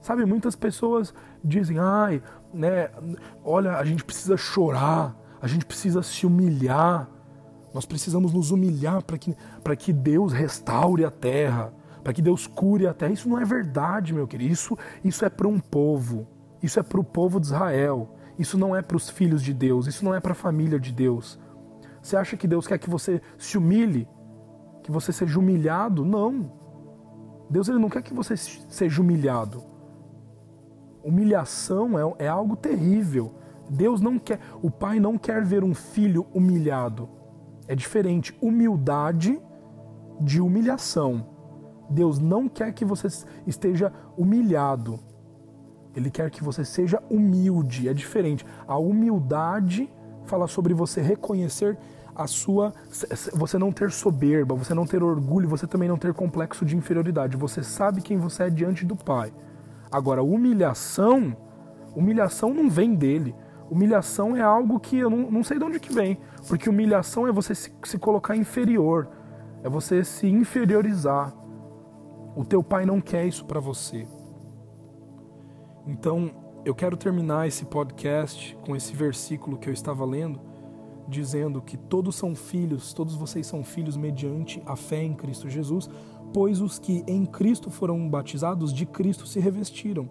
Sabe, 0.00 0.26
muitas 0.26 0.56
pessoas 0.56 1.14
dizem, 1.44 1.78
ai, 1.78 2.20
né, 2.52 2.90
olha, 3.44 3.76
a 3.76 3.84
gente 3.84 4.04
precisa 4.04 4.36
chorar, 4.36 5.16
a 5.40 5.46
gente 5.46 5.64
precisa 5.64 6.02
se 6.02 6.26
humilhar, 6.26 7.08
nós 7.74 7.86
precisamos 7.86 8.32
nos 8.32 8.50
humilhar 8.50 9.02
para 9.02 9.16
que, 9.18 9.34
que 9.78 9.92
Deus 9.92 10.32
restaure 10.32 11.04
a 11.04 11.10
terra, 11.10 11.72
para 12.04 12.12
que 12.12 12.20
Deus 12.20 12.46
cure 12.46 12.86
a 12.86 12.92
terra. 12.92 13.12
Isso 13.12 13.28
não 13.28 13.38
é 13.38 13.44
verdade, 13.44 14.12
meu 14.12 14.26
querido. 14.26 14.52
Isso, 14.52 14.76
isso 15.02 15.24
é 15.24 15.30
para 15.30 15.48
um 15.48 15.58
povo, 15.58 16.26
isso 16.62 16.78
é 16.78 16.82
para 16.82 17.00
o 17.00 17.04
povo 17.04 17.40
de 17.40 17.46
Israel, 17.46 18.14
isso 18.38 18.58
não 18.58 18.76
é 18.76 18.82
para 18.82 18.96
os 18.96 19.08
filhos 19.08 19.42
de 19.42 19.54
Deus, 19.54 19.86
isso 19.86 20.04
não 20.04 20.14
é 20.14 20.20
para 20.20 20.32
a 20.32 20.34
família 20.34 20.78
de 20.78 20.92
Deus. 20.92 21.38
Você 22.02 22.16
acha 22.16 22.36
que 22.36 22.48
Deus 22.48 22.66
quer 22.66 22.78
que 22.78 22.90
você 22.90 23.22
se 23.38 23.56
humilhe, 23.56 24.08
que 24.82 24.90
você 24.90 25.12
seja 25.12 25.38
humilhado? 25.38 26.04
Não. 26.04 26.52
Deus 27.48 27.68
ele 27.68 27.78
não 27.78 27.88
quer 27.88 28.02
que 28.02 28.12
você 28.12 28.36
seja 28.36 29.00
humilhado. 29.00 29.71
Humilhação 31.04 31.98
é, 31.98 32.24
é 32.24 32.28
algo 32.28 32.56
terrível. 32.56 33.34
Deus 33.68 34.00
não 34.00 34.18
quer, 34.18 34.40
o 34.62 34.70
pai 34.70 35.00
não 35.00 35.16
quer 35.16 35.44
ver 35.44 35.64
um 35.64 35.74
filho 35.74 36.26
humilhado. 36.32 37.08
É 37.66 37.74
diferente 37.74 38.36
humildade 38.40 39.40
de 40.20 40.40
humilhação. 40.40 41.26
Deus 41.88 42.18
não 42.18 42.48
quer 42.48 42.72
que 42.72 42.84
você 42.84 43.08
esteja 43.46 43.92
humilhado. 44.16 44.98
Ele 45.94 46.10
quer 46.10 46.30
que 46.30 46.42
você 46.42 46.64
seja 46.64 47.02
humilde. 47.10 47.88
É 47.88 47.94
diferente. 47.94 48.46
A 48.66 48.78
humildade 48.78 49.90
fala 50.24 50.46
sobre 50.46 50.72
você 50.72 51.00
reconhecer 51.00 51.78
a 52.14 52.26
sua 52.26 52.72
você 53.32 53.58
não 53.58 53.72
ter 53.72 53.90
soberba, 53.90 54.54
você 54.54 54.74
não 54.74 54.86
ter 54.86 55.02
orgulho, 55.02 55.48
você 55.48 55.66
também 55.66 55.88
não 55.88 55.96
ter 55.96 56.12
complexo 56.12 56.64
de 56.64 56.76
inferioridade. 56.76 57.36
Você 57.36 57.62
sabe 57.62 58.02
quem 58.02 58.18
você 58.18 58.44
é 58.44 58.50
diante 58.50 58.84
do 58.84 58.96
Pai. 58.96 59.32
Agora, 59.92 60.22
humilhação, 60.22 61.36
humilhação 61.94 62.54
não 62.54 62.70
vem 62.70 62.94
dele. 62.94 63.34
Humilhação 63.70 64.34
é 64.36 64.40
algo 64.40 64.80
que 64.80 64.98
eu 64.98 65.10
não, 65.10 65.30
não 65.30 65.44
sei 65.44 65.58
de 65.58 65.64
onde 65.64 65.78
que 65.78 65.92
vem. 65.92 66.18
Porque 66.48 66.70
humilhação 66.70 67.28
é 67.28 67.32
você 67.32 67.54
se, 67.54 67.72
se 67.84 67.98
colocar 67.98 68.34
inferior. 68.34 69.08
É 69.62 69.68
você 69.68 70.02
se 70.02 70.26
inferiorizar. 70.26 71.34
O 72.34 72.44
teu 72.44 72.62
pai 72.62 72.86
não 72.86 73.00
quer 73.00 73.26
isso 73.26 73.44
para 73.44 73.60
você. 73.60 74.06
Então, 75.86 76.30
eu 76.64 76.74
quero 76.74 76.96
terminar 76.96 77.46
esse 77.46 77.64
podcast 77.64 78.56
com 78.64 78.74
esse 78.74 78.94
versículo 78.94 79.58
que 79.58 79.68
eu 79.68 79.72
estava 79.72 80.04
lendo, 80.04 80.40
dizendo 81.12 81.62
que 81.62 81.76
todos 81.76 82.16
são 82.16 82.34
filhos, 82.34 82.92
todos 82.92 83.14
vocês 83.14 83.46
são 83.46 83.62
filhos 83.62 83.96
mediante 83.96 84.62
a 84.66 84.74
fé 84.74 85.04
em 85.04 85.14
Cristo 85.14 85.48
Jesus, 85.48 85.88
pois 86.32 86.60
os 86.60 86.78
que 86.78 87.04
em 87.06 87.24
Cristo 87.26 87.70
foram 87.70 88.08
batizados 88.08 88.72
de 88.72 88.86
Cristo 88.86 89.26
se 89.26 89.38
revestiram. 89.38 90.08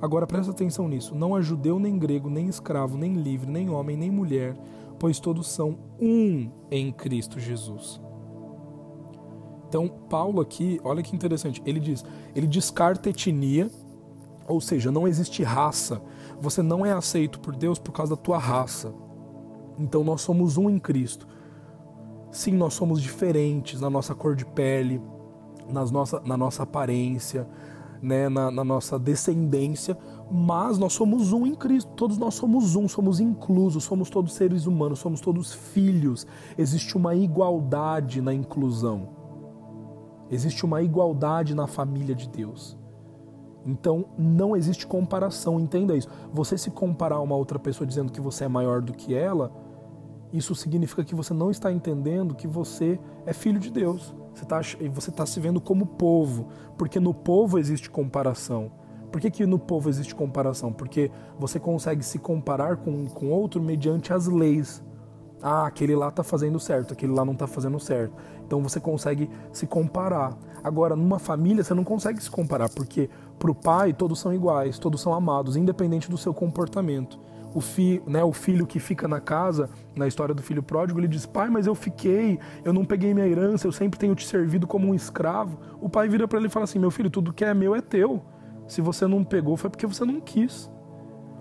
Agora 0.00 0.26
presta 0.26 0.52
atenção 0.52 0.88
nisso: 0.88 1.14
não 1.14 1.34
há 1.34 1.40
judeu, 1.40 1.78
nem 1.78 1.98
grego, 1.98 2.30
nem 2.30 2.46
escravo, 2.46 2.96
nem 2.96 3.14
livre, 3.14 3.50
nem 3.50 3.68
homem, 3.68 3.96
nem 3.96 4.10
mulher, 4.10 4.56
pois 4.98 5.20
todos 5.20 5.48
são 5.48 5.78
um 6.00 6.50
em 6.70 6.90
Cristo 6.92 7.38
Jesus. 7.38 8.00
Então, 9.68 9.88
Paulo 9.88 10.40
aqui, 10.40 10.80
olha 10.82 11.02
que 11.02 11.14
interessante, 11.14 11.62
ele 11.64 11.78
diz, 11.78 12.04
ele 12.34 12.46
descarta 12.46 13.08
etnia, 13.08 13.70
ou 14.48 14.60
seja, 14.60 14.90
não 14.90 15.06
existe 15.06 15.44
raça. 15.44 16.02
Você 16.40 16.60
não 16.60 16.84
é 16.84 16.92
aceito 16.92 17.38
por 17.38 17.54
Deus 17.54 17.78
por 17.78 17.92
causa 17.92 18.16
da 18.16 18.20
tua 18.20 18.38
raça. 18.38 18.92
Então 19.80 20.04
nós 20.04 20.20
somos 20.20 20.58
um 20.58 20.68
em 20.68 20.78
Cristo. 20.78 21.26
Sim, 22.30 22.52
nós 22.52 22.74
somos 22.74 23.00
diferentes 23.00 23.80
na 23.80 23.88
nossa 23.88 24.14
cor 24.14 24.36
de 24.36 24.44
pele, 24.44 25.00
nas 25.68 25.90
nossa, 25.90 26.20
na 26.20 26.36
nossa 26.36 26.64
aparência, 26.64 27.48
né, 28.02 28.28
na, 28.28 28.50
na 28.50 28.62
nossa 28.62 28.98
descendência, 28.98 29.96
mas 30.30 30.78
nós 30.78 30.92
somos 30.92 31.32
um 31.32 31.46
em 31.46 31.54
Cristo. 31.54 31.90
Todos 31.96 32.18
nós 32.18 32.34
somos 32.34 32.76
um, 32.76 32.86
somos 32.86 33.20
inclusos, 33.20 33.82
somos 33.82 34.10
todos 34.10 34.34
seres 34.34 34.66
humanos, 34.66 34.98
somos 34.98 35.20
todos 35.20 35.52
filhos. 35.52 36.26
Existe 36.58 36.96
uma 36.96 37.14
igualdade 37.14 38.20
na 38.20 38.34
inclusão. 38.34 39.08
Existe 40.30 40.64
uma 40.64 40.82
igualdade 40.82 41.54
na 41.54 41.66
família 41.66 42.14
de 42.14 42.28
Deus. 42.28 42.78
Então 43.66 44.06
não 44.16 44.54
existe 44.54 44.86
comparação, 44.86 45.58
entenda 45.58 45.96
isso. 45.96 46.08
Você 46.32 46.56
se 46.56 46.70
comparar 46.70 47.16
a 47.16 47.20
uma 47.20 47.34
outra 47.34 47.58
pessoa 47.58 47.86
dizendo 47.86 48.12
que 48.12 48.20
você 48.20 48.44
é 48.44 48.48
maior 48.48 48.80
do 48.80 48.92
que 48.92 49.14
ela, 49.14 49.52
isso 50.32 50.54
significa 50.54 51.04
que 51.04 51.14
você 51.14 51.34
não 51.34 51.50
está 51.50 51.72
entendendo 51.72 52.34
que 52.34 52.46
você 52.46 52.98
é 53.26 53.32
filho 53.32 53.58
de 53.58 53.70
Deus. 53.70 54.14
Você 54.34 54.44
está 54.44 54.60
você 54.92 55.10
tá 55.10 55.26
se 55.26 55.40
vendo 55.40 55.60
como 55.60 55.84
povo, 55.84 56.48
porque 56.78 57.00
no 57.00 57.12
povo 57.12 57.58
existe 57.58 57.90
comparação. 57.90 58.70
Por 59.10 59.20
que, 59.20 59.30
que 59.30 59.44
no 59.44 59.58
povo 59.58 59.88
existe 59.88 60.14
comparação? 60.14 60.72
Porque 60.72 61.10
você 61.38 61.58
consegue 61.58 62.04
se 62.04 62.18
comparar 62.18 62.76
com, 62.76 63.06
com 63.06 63.30
outro 63.30 63.60
mediante 63.60 64.12
as 64.12 64.28
leis. 64.28 64.82
Ah, 65.42 65.66
aquele 65.66 65.96
lá 65.96 66.08
está 66.08 66.22
fazendo 66.22 66.60
certo, 66.60 66.92
aquele 66.92 67.12
lá 67.12 67.24
não 67.24 67.32
está 67.32 67.46
fazendo 67.46 67.80
certo. 67.80 68.14
Então 68.46 68.62
você 68.62 68.78
consegue 68.78 69.28
se 69.52 69.66
comparar. 69.66 70.38
Agora, 70.62 70.94
numa 70.94 71.18
família, 71.18 71.64
você 71.64 71.74
não 71.74 71.82
consegue 71.82 72.22
se 72.22 72.30
comparar, 72.30 72.68
porque 72.68 73.08
para 73.38 73.50
o 73.50 73.54
pai 73.54 73.92
todos 73.92 74.20
são 74.20 74.32
iguais, 74.32 74.78
todos 74.78 75.00
são 75.00 75.12
amados, 75.12 75.56
independente 75.56 76.10
do 76.10 76.18
seu 76.18 76.32
comportamento. 76.32 77.18
O, 77.52 77.60
fi, 77.60 78.00
né, 78.06 78.22
o 78.22 78.32
filho 78.32 78.66
que 78.66 78.78
fica 78.78 79.08
na 79.08 79.20
casa, 79.20 79.68
na 79.96 80.06
história 80.06 80.34
do 80.34 80.42
filho 80.42 80.62
pródigo, 80.62 81.00
ele 81.00 81.08
diz: 81.08 81.26
Pai, 81.26 81.50
mas 81.50 81.66
eu 81.66 81.74
fiquei, 81.74 82.38
eu 82.64 82.72
não 82.72 82.84
peguei 82.84 83.12
minha 83.12 83.26
herança, 83.26 83.66
eu 83.66 83.72
sempre 83.72 83.98
tenho 83.98 84.14
te 84.14 84.26
servido 84.26 84.66
como 84.66 84.88
um 84.88 84.94
escravo. 84.94 85.58
O 85.80 85.88
pai 85.88 86.08
vira 86.08 86.28
para 86.28 86.38
ele 86.38 86.46
e 86.46 86.50
fala 86.50 86.64
assim: 86.64 86.78
Meu 86.78 86.90
filho, 86.90 87.10
tudo 87.10 87.32
que 87.32 87.44
é 87.44 87.52
meu 87.52 87.74
é 87.74 87.80
teu. 87.80 88.22
Se 88.68 88.80
você 88.80 89.06
não 89.06 89.24
pegou, 89.24 89.56
foi 89.56 89.68
porque 89.68 89.86
você 89.86 90.04
não 90.04 90.20
quis. 90.20 90.70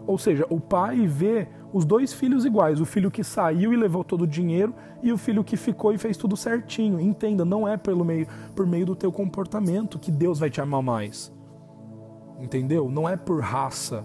Ou 0.07 0.17
seja, 0.17 0.47
o 0.49 0.59
pai 0.59 1.05
vê 1.05 1.47
os 1.71 1.85
dois 1.85 2.11
filhos 2.11 2.45
iguais, 2.45 2.81
o 2.81 2.85
filho 2.85 3.11
que 3.11 3.23
saiu 3.23 3.71
e 3.71 3.77
levou 3.77 4.03
todo 4.03 4.23
o 4.23 4.27
dinheiro 4.27 4.73
e 5.03 5.11
o 5.11 5.17
filho 5.17 5.43
que 5.43 5.55
ficou 5.55 5.93
e 5.93 5.99
fez 5.99 6.17
tudo 6.17 6.35
certinho. 6.35 6.99
Entenda, 6.99 7.45
não 7.45 7.67
é 7.67 7.77
pelo 7.77 8.03
meio, 8.03 8.27
por 8.55 8.65
meio 8.65 8.87
do 8.87 8.95
teu 8.95 9.11
comportamento 9.11 9.99
que 9.99 10.11
Deus 10.11 10.39
vai 10.39 10.49
te 10.49 10.59
amar 10.59 10.81
mais. 10.81 11.31
Entendeu? 12.39 12.89
Não 12.89 13.07
é 13.07 13.15
por 13.15 13.41
raça. 13.41 14.03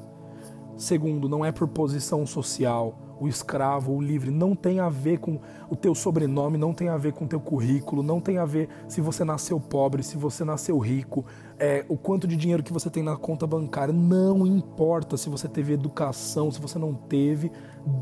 Segundo, 0.76 1.28
não 1.28 1.44
é 1.44 1.52
por 1.52 1.68
posição 1.68 2.26
social. 2.26 2.98
O 3.20 3.28
escravo, 3.28 3.92
o 3.92 4.02
livre, 4.02 4.30
não 4.30 4.56
tem 4.56 4.80
a 4.80 4.88
ver 4.88 5.18
com 5.18 5.38
o 5.70 5.76
teu 5.76 5.94
sobrenome, 5.94 6.58
não 6.58 6.74
tem 6.74 6.88
a 6.88 6.96
ver 6.96 7.12
com 7.12 7.24
o 7.24 7.28
teu 7.28 7.38
currículo, 7.38 8.02
não 8.02 8.20
tem 8.20 8.38
a 8.38 8.44
ver 8.44 8.68
se 8.88 9.00
você 9.00 9.24
nasceu 9.24 9.60
pobre, 9.60 10.02
se 10.02 10.16
você 10.16 10.44
nasceu 10.44 10.76
rico, 10.78 11.24
é, 11.56 11.84
o 11.88 11.96
quanto 11.96 12.26
de 12.26 12.36
dinheiro 12.36 12.62
que 12.62 12.72
você 12.72 12.90
tem 12.90 13.04
na 13.04 13.16
conta 13.16 13.46
bancária. 13.46 13.94
Não 13.94 14.44
importa 14.44 15.16
se 15.16 15.30
você 15.30 15.48
teve 15.48 15.72
educação, 15.72 16.50
se 16.50 16.60
você 16.60 16.76
não 16.76 16.92
teve. 16.92 17.52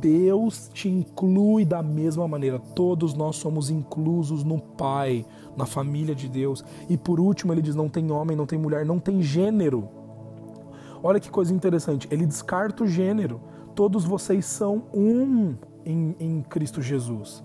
Deus 0.01 0.71
te 0.73 0.89
inclui 0.89 1.67
da 1.67 1.83
mesma 1.83 2.27
maneira. 2.27 2.59
Todos 2.59 3.13
nós 3.13 3.37
somos 3.37 3.69
inclusos 3.69 4.43
no 4.43 4.59
Pai, 4.59 5.27
na 5.57 5.67
família 5.67 6.15
de 6.15 6.29
Deus. 6.29 6.65
E 6.89 6.97
por 6.97 7.21
último, 7.21 7.53
ele 7.53 7.63
diz: 7.63 7.75
não 7.75 7.89
tem 7.89 8.11
homem, 8.11 8.37
não 8.37 8.47
tem 8.47 8.59
mulher, 8.59 8.87
não 8.87 8.99
tem 8.99 9.21
gênero. 9.21 10.02
Olha 11.03 11.19
que 11.19 11.31
coisa 11.31 11.53
interessante, 11.53 12.07
ele 12.11 12.25
descarta 12.27 12.85
o 12.85 12.87
gênero. 12.87 13.41
Todos 13.75 14.05
vocês 14.05 14.45
são 14.47 14.85
um 14.95 15.57
em, 15.85 16.15
em 16.21 16.43
Cristo 16.43 16.81
Jesus. 16.81 17.43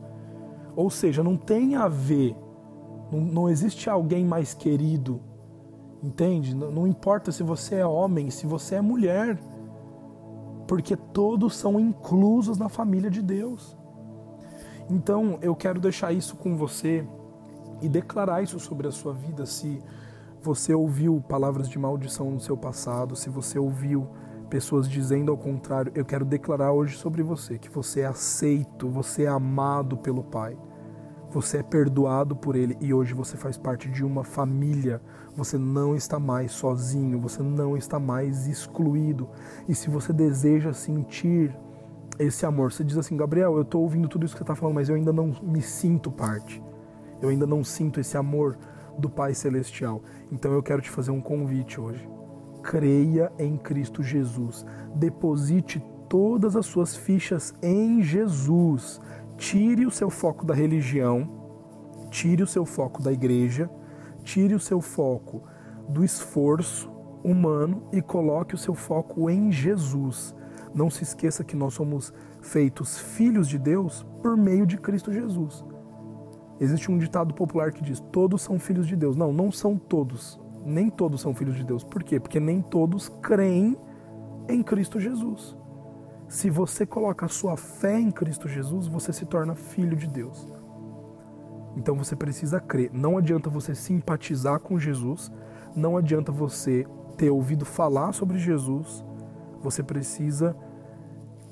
Ou 0.75 0.89
seja, 0.89 1.23
não 1.23 1.35
tem 1.35 1.75
a 1.75 1.87
ver, 1.87 2.35
não, 3.11 3.19
não 3.19 3.49
existe 3.49 3.89
alguém 3.89 4.23
mais 4.23 4.53
querido, 4.53 5.19
entende? 6.03 6.55
Não, 6.55 6.71
não 6.71 6.87
importa 6.87 7.31
se 7.31 7.41
você 7.41 7.75
é 7.75 7.85
homem, 7.85 8.29
se 8.29 8.45
você 8.45 8.75
é 8.75 8.81
mulher, 8.81 9.39
porque 10.67 10.95
todos 10.95 11.55
são 11.55 11.79
inclusos 11.79 12.57
na 12.57 12.69
família 12.69 13.09
de 13.09 13.21
Deus. 13.21 13.75
Então 14.89 15.39
eu 15.41 15.55
quero 15.55 15.79
deixar 15.79 16.11
isso 16.11 16.35
com 16.35 16.55
você 16.55 17.07
e 17.81 17.89
declarar 17.89 18.43
isso 18.43 18.59
sobre 18.59 18.87
a 18.87 18.91
sua 18.91 19.13
vida 19.13 19.45
se 19.45 19.81
você 20.47 20.73
ouviu 20.73 21.21
palavras 21.27 21.67
de 21.67 21.77
maldição 21.77 22.31
no 22.31 22.39
seu 22.39 22.55
passado, 22.55 23.17
se 23.17 23.29
você 23.29 23.59
ouviu 23.59 24.07
pessoas 24.49 24.87
dizendo 24.87 25.29
ao 25.29 25.37
contrário, 25.37 25.91
eu 25.93 26.05
quero 26.05 26.23
declarar 26.23 26.71
hoje 26.71 26.95
sobre 26.95 27.21
você 27.21 27.57
que 27.57 27.69
você 27.69 27.99
é 27.99 28.05
aceito, 28.05 28.87
você 28.87 29.23
é 29.23 29.27
amado 29.27 29.97
pelo 29.97 30.23
Pai. 30.23 30.57
Você 31.31 31.57
é 31.57 31.63
perdoado 31.63 32.33
por 32.33 32.55
Ele 32.55 32.77
e 32.79 32.93
hoje 32.93 33.13
você 33.13 33.35
faz 33.35 33.57
parte 33.57 33.89
de 33.89 34.05
uma 34.05 34.23
família. 34.23 35.01
Você 35.35 35.57
não 35.57 35.93
está 35.93 36.17
mais 36.17 36.53
sozinho, 36.53 37.19
você 37.19 37.43
não 37.43 37.75
está 37.75 37.99
mais 37.99 38.47
excluído. 38.47 39.27
E 39.67 39.75
se 39.75 39.89
você 39.89 40.13
deseja 40.13 40.71
sentir 40.71 41.53
esse 42.17 42.45
amor, 42.45 42.71
você 42.71 42.85
diz 42.85 42.97
assim: 42.97 43.17
Gabriel, 43.17 43.57
eu 43.57 43.63
estou 43.63 43.81
ouvindo 43.81 44.07
tudo 44.07 44.25
isso 44.25 44.33
que 44.33 44.39
você 44.39 44.43
está 44.43 44.55
falando, 44.55 44.75
mas 44.75 44.87
eu 44.87 44.95
ainda 44.95 45.11
não 45.11 45.35
me 45.43 45.61
sinto 45.61 46.09
parte. 46.09 46.63
Eu 47.21 47.27
ainda 47.27 47.45
não 47.45 47.65
sinto 47.65 47.99
esse 47.99 48.15
amor 48.15 48.57
do 48.97 49.09
Pai 49.09 49.33
Celestial. 49.33 50.01
Então 50.31 50.51
eu 50.53 50.63
quero 50.63 50.81
te 50.81 50.89
fazer 50.89 51.11
um 51.11 51.21
convite 51.21 51.79
hoje. 51.79 52.07
Creia 52.63 53.31
em 53.37 53.57
Cristo 53.57 54.01
Jesus. 54.03 54.65
Deposite 54.95 55.81
todas 56.09 56.55
as 56.55 56.65
suas 56.65 56.95
fichas 56.95 57.53
em 57.61 58.01
Jesus. 58.01 58.99
Tire 59.37 59.85
o 59.85 59.91
seu 59.91 60.09
foco 60.09 60.45
da 60.45 60.53
religião, 60.53 61.29
tire 62.09 62.41
o 62.41 62.47
seu 62.47 62.65
foco 62.65 63.01
da 63.03 63.11
igreja, 63.11 63.69
tire 64.23 64.55
o 64.55 64.59
seu 64.59 64.81
foco 64.81 65.43
do 65.87 66.03
esforço 66.03 66.91
humano 67.23 67.87
e 67.91 68.01
coloque 68.01 68.55
o 68.55 68.57
seu 68.57 68.73
foco 68.73 69.29
em 69.29 69.51
Jesus. 69.51 70.35
Não 70.73 70.89
se 70.89 71.03
esqueça 71.03 71.43
que 71.43 71.55
nós 71.55 71.73
somos 71.73 72.13
feitos 72.41 72.99
filhos 72.99 73.47
de 73.47 73.57
Deus 73.57 74.05
por 74.21 74.35
meio 74.35 74.65
de 74.65 74.77
Cristo 74.77 75.13
Jesus. 75.13 75.63
Existe 76.59 76.91
um 76.91 76.97
ditado 76.97 77.33
popular 77.33 77.71
que 77.71 77.83
diz: 77.83 77.99
todos 78.11 78.41
são 78.41 78.59
filhos 78.59 78.87
de 78.87 78.95
Deus. 78.95 79.15
Não, 79.15 79.31
não 79.31 79.51
são 79.51 79.77
todos. 79.77 80.39
Nem 80.65 80.89
todos 80.89 81.21
são 81.21 81.33
filhos 81.33 81.55
de 81.55 81.63
Deus. 81.63 81.83
Por 81.83 82.03
quê? 82.03 82.19
Porque 82.19 82.39
nem 82.39 82.61
todos 82.61 83.09
creem 83.21 83.77
em 84.49 84.63
Cristo 84.63 84.99
Jesus. 84.99 85.55
Se 86.27 86.49
você 86.49 86.85
coloca 86.85 87.25
a 87.25 87.29
sua 87.29 87.55
fé 87.55 87.99
em 87.99 88.11
Cristo 88.11 88.49
Jesus, 88.49 88.87
você 88.87 89.13
se 89.13 89.25
torna 89.25 89.55
filho 89.55 89.95
de 89.95 90.07
Deus. 90.07 90.45
Então 91.77 91.95
você 91.95 92.15
precisa 92.15 92.59
crer. 92.59 92.91
Não 92.91 93.17
adianta 93.17 93.49
você 93.49 93.73
simpatizar 93.73 94.59
com 94.59 94.79
Jesus, 94.79 95.31
não 95.75 95.95
adianta 95.95 96.31
você 96.31 96.85
ter 97.15 97.29
ouvido 97.29 97.65
falar 97.65 98.11
sobre 98.13 98.37
Jesus, 98.39 99.05
você 99.61 99.81
precisa 99.81 100.55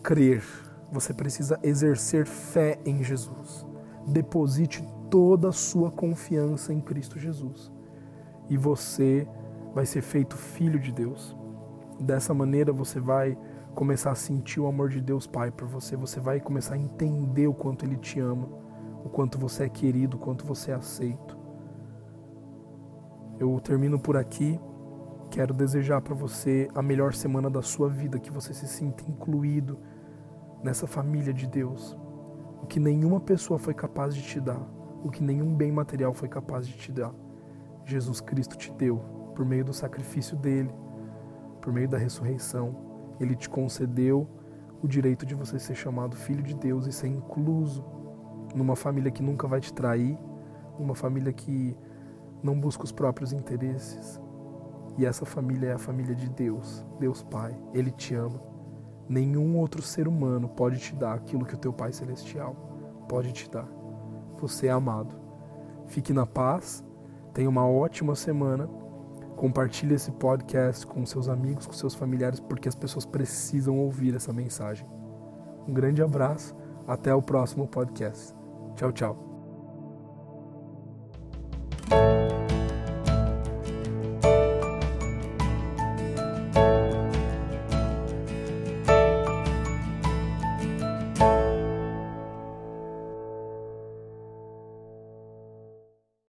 crer, 0.04 0.44
você 0.92 1.14
precisa 1.14 1.60
exercer 1.64 2.26
fé 2.26 2.80
em 2.86 3.04
Jesus. 3.04 3.66
Deposite 4.08 4.84
toda 5.10 5.50
a 5.50 5.54
sua 5.54 5.92
confiança 5.92 6.74
em 6.74 6.80
Cristo 6.80 7.20
Jesus. 7.20 7.72
E 8.50 8.58
você 8.58 9.28
vai 9.74 9.86
ser 9.86 10.02
feito 10.02 10.38
filho 10.38 10.80
de 10.80 10.92
Deus. 10.92 11.36
Dessa 12.00 12.34
maneira 12.34 12.72
você 12.72 13.00
vai 13.00 13.38
começar 13.74 14.12
a 14.12 14.16
sentir 14.16 14.60
o 14.60 14.68
amor 14.68 14.90
de 14.90 15.02
Deus 15.02 15.28
Pai 15.28 15.52
por 15.52 15.68
você, 15.68 15.96
você 15.98 16.20
vai 16.20 16.40
começar 16.40 16.76
a 16.76 16.78
entender 16.78 17.48
o 17.48 17.54
quanto 17.54 17.86
Ele 17.86 17.98
te 17.98 18.20
ama, 18.20 18.48
o 19.04 19.10
quanto 19.10 19.38
você 19.38 19.66
é 19.66 19.70
querido, 19.70 20.16
o 20.16 20.20
quanto 20.20 20.46
você 20.46 20.72
é 20.72 20.76
aceito. 20.76 21.38
Eu 23.38 23.60
termino 23.60 24.00
por 24.00 24.16
aqui. 24.16 24.60
Quero 25.30 25.54
desejar 25.54 26.00
para 26.02 26.16
você 26.16 26.70
a 26.74 26.82
melhor 26.82 27.14
semana 27.14 27.50
da 27.50 27.62
sua 27.62 27.90
vida, 27.90 28.20
que 28.20 28.32
você 28.32 28.54
se 28.54 28.68
sinta 28.68 29.04
incluído 29.10 29.78
nessa 30.64 30.88
família 30.88 31.34
de 31.34 31.46
Deus. 31.46 31.98
O 32.62 32.66
que 32.66 32.80
nenhuma 32.80 33.20
pessoa 33.20 33.60
foi 33.60 33.74
capaz 33.74 34.16
de 34.16 34.22
te 34.22 34.40
dar, 34.40 34.62
o 35.06 35.12
que 35.12 35.24
nenhum 35.24 35.54
bem 35.54 35.72
material 35.72 36.12
foi 36.14 36.28
capaz 36.28 36.68
de 36.68 36.74
te 36.76 36.92
dar, 36.92 37.14
Jesus 37.86 38.20
Cristo 38.20 38.58
te 38.58 38.72
deu 38.72 38.98
por 39.36 39.46
meio 39.46 39.64
do 39.64 39.72
sacrifício 39.72 40.36
dele, 40.36 40.74
por 41.62 41.72
meio 41.72 41.88
da 41.88 41.96
ressurreição. 41.96 42.76
Ele 43.20 43.36
te 43.36 43.48
concedeu 43.48 44.28
o 44.82 44.88
direito 44.88 45.24
de 45.24 45.36
você 45.36 45.60
ser 45.60 45.76
chamado 45.76 46.16
filho 46.16 46.42
de 46.42 46.56
Deus 46.56 46.88
e 46.88 46.92
ser 46.92 47.08
incluso 47.08 47.86
numa 48.56 48.76
família 48.76 49.12
que 49.12 49.22
nunca 49.22 49.48
vai 49.48 49.60
te 49.60 49.72
trair, 49.72 50.18
uma 50.80 50.96
família 50.96 51.32
que 51.32 51.78
não 52.42 52.60
busca 52.60 52.84
os 52.84 52.92
próprios 52.92 53.32
interesses. 53.32 54.20
E 54.98 55.06
essa 55.06 55.24
família 55.24 55.68
é 55.68 55.74
a 55.74 55.78
família 55.78 56.16
de 56.16 56.32
Deus, 56.32 56.84
Deus 57.00 57.22
Pai. 57.22 57.56
Ele 57.76 57.92
te 57.92 58.16
ama. 58.16 58.42
Nenhum 59.08 59.56
outro 59.60 59.84
ser 59.84 60.08
humano 60.08 60.50
pode 60.50 60.80
te 60.80 60.96
dar 60.96 61.14
aquilo 61.14 61.46
que 61.46 61.54
o 61.54 61.60
teu 61.60 61.72
Pai 61.72 61.94
Celestial 61.94 62.56
pode 63.08 63.32
te 63.34 63.48
dar. 63.48 63.85
Você 64.40 64.68
é 64.68 64.72
amado. 64.72 65.16
Fique 65.88 66.14
na 66.14 66.26
paz, 66.26 66.84
tenha 67.34 67.50
uma 67.50 67.68
ótima 67.68 68.16
semana. 68.16 68.68
Compartilhe 69.36 69.96
esse 69.96 70.12
podcast 70.12 70.88
com 70.88 71.06
seus 71.06 71.28
amigos, 71.28 71.68
com 71.68 71.74
seus 71.74 71.94
familiares, 71.94 72.40
porque 72.40 72.70
as 72.70 72.76
pessoas 72.76 73.06
precisam 73.06 73.78
ouvir 73.78 74.16
essa 74.16 74.32
mensagem. 74.32 74.88
Um 75.68 75.74
grande 75.74 76.02
abraço, 76.02 76.56
até 76.88 77.14
o 77.14 77.22
próximo 77.22 77.68
podcast. 77.68 78.34
Tchau, 78.76 78.92
tchau. 78.92 79.25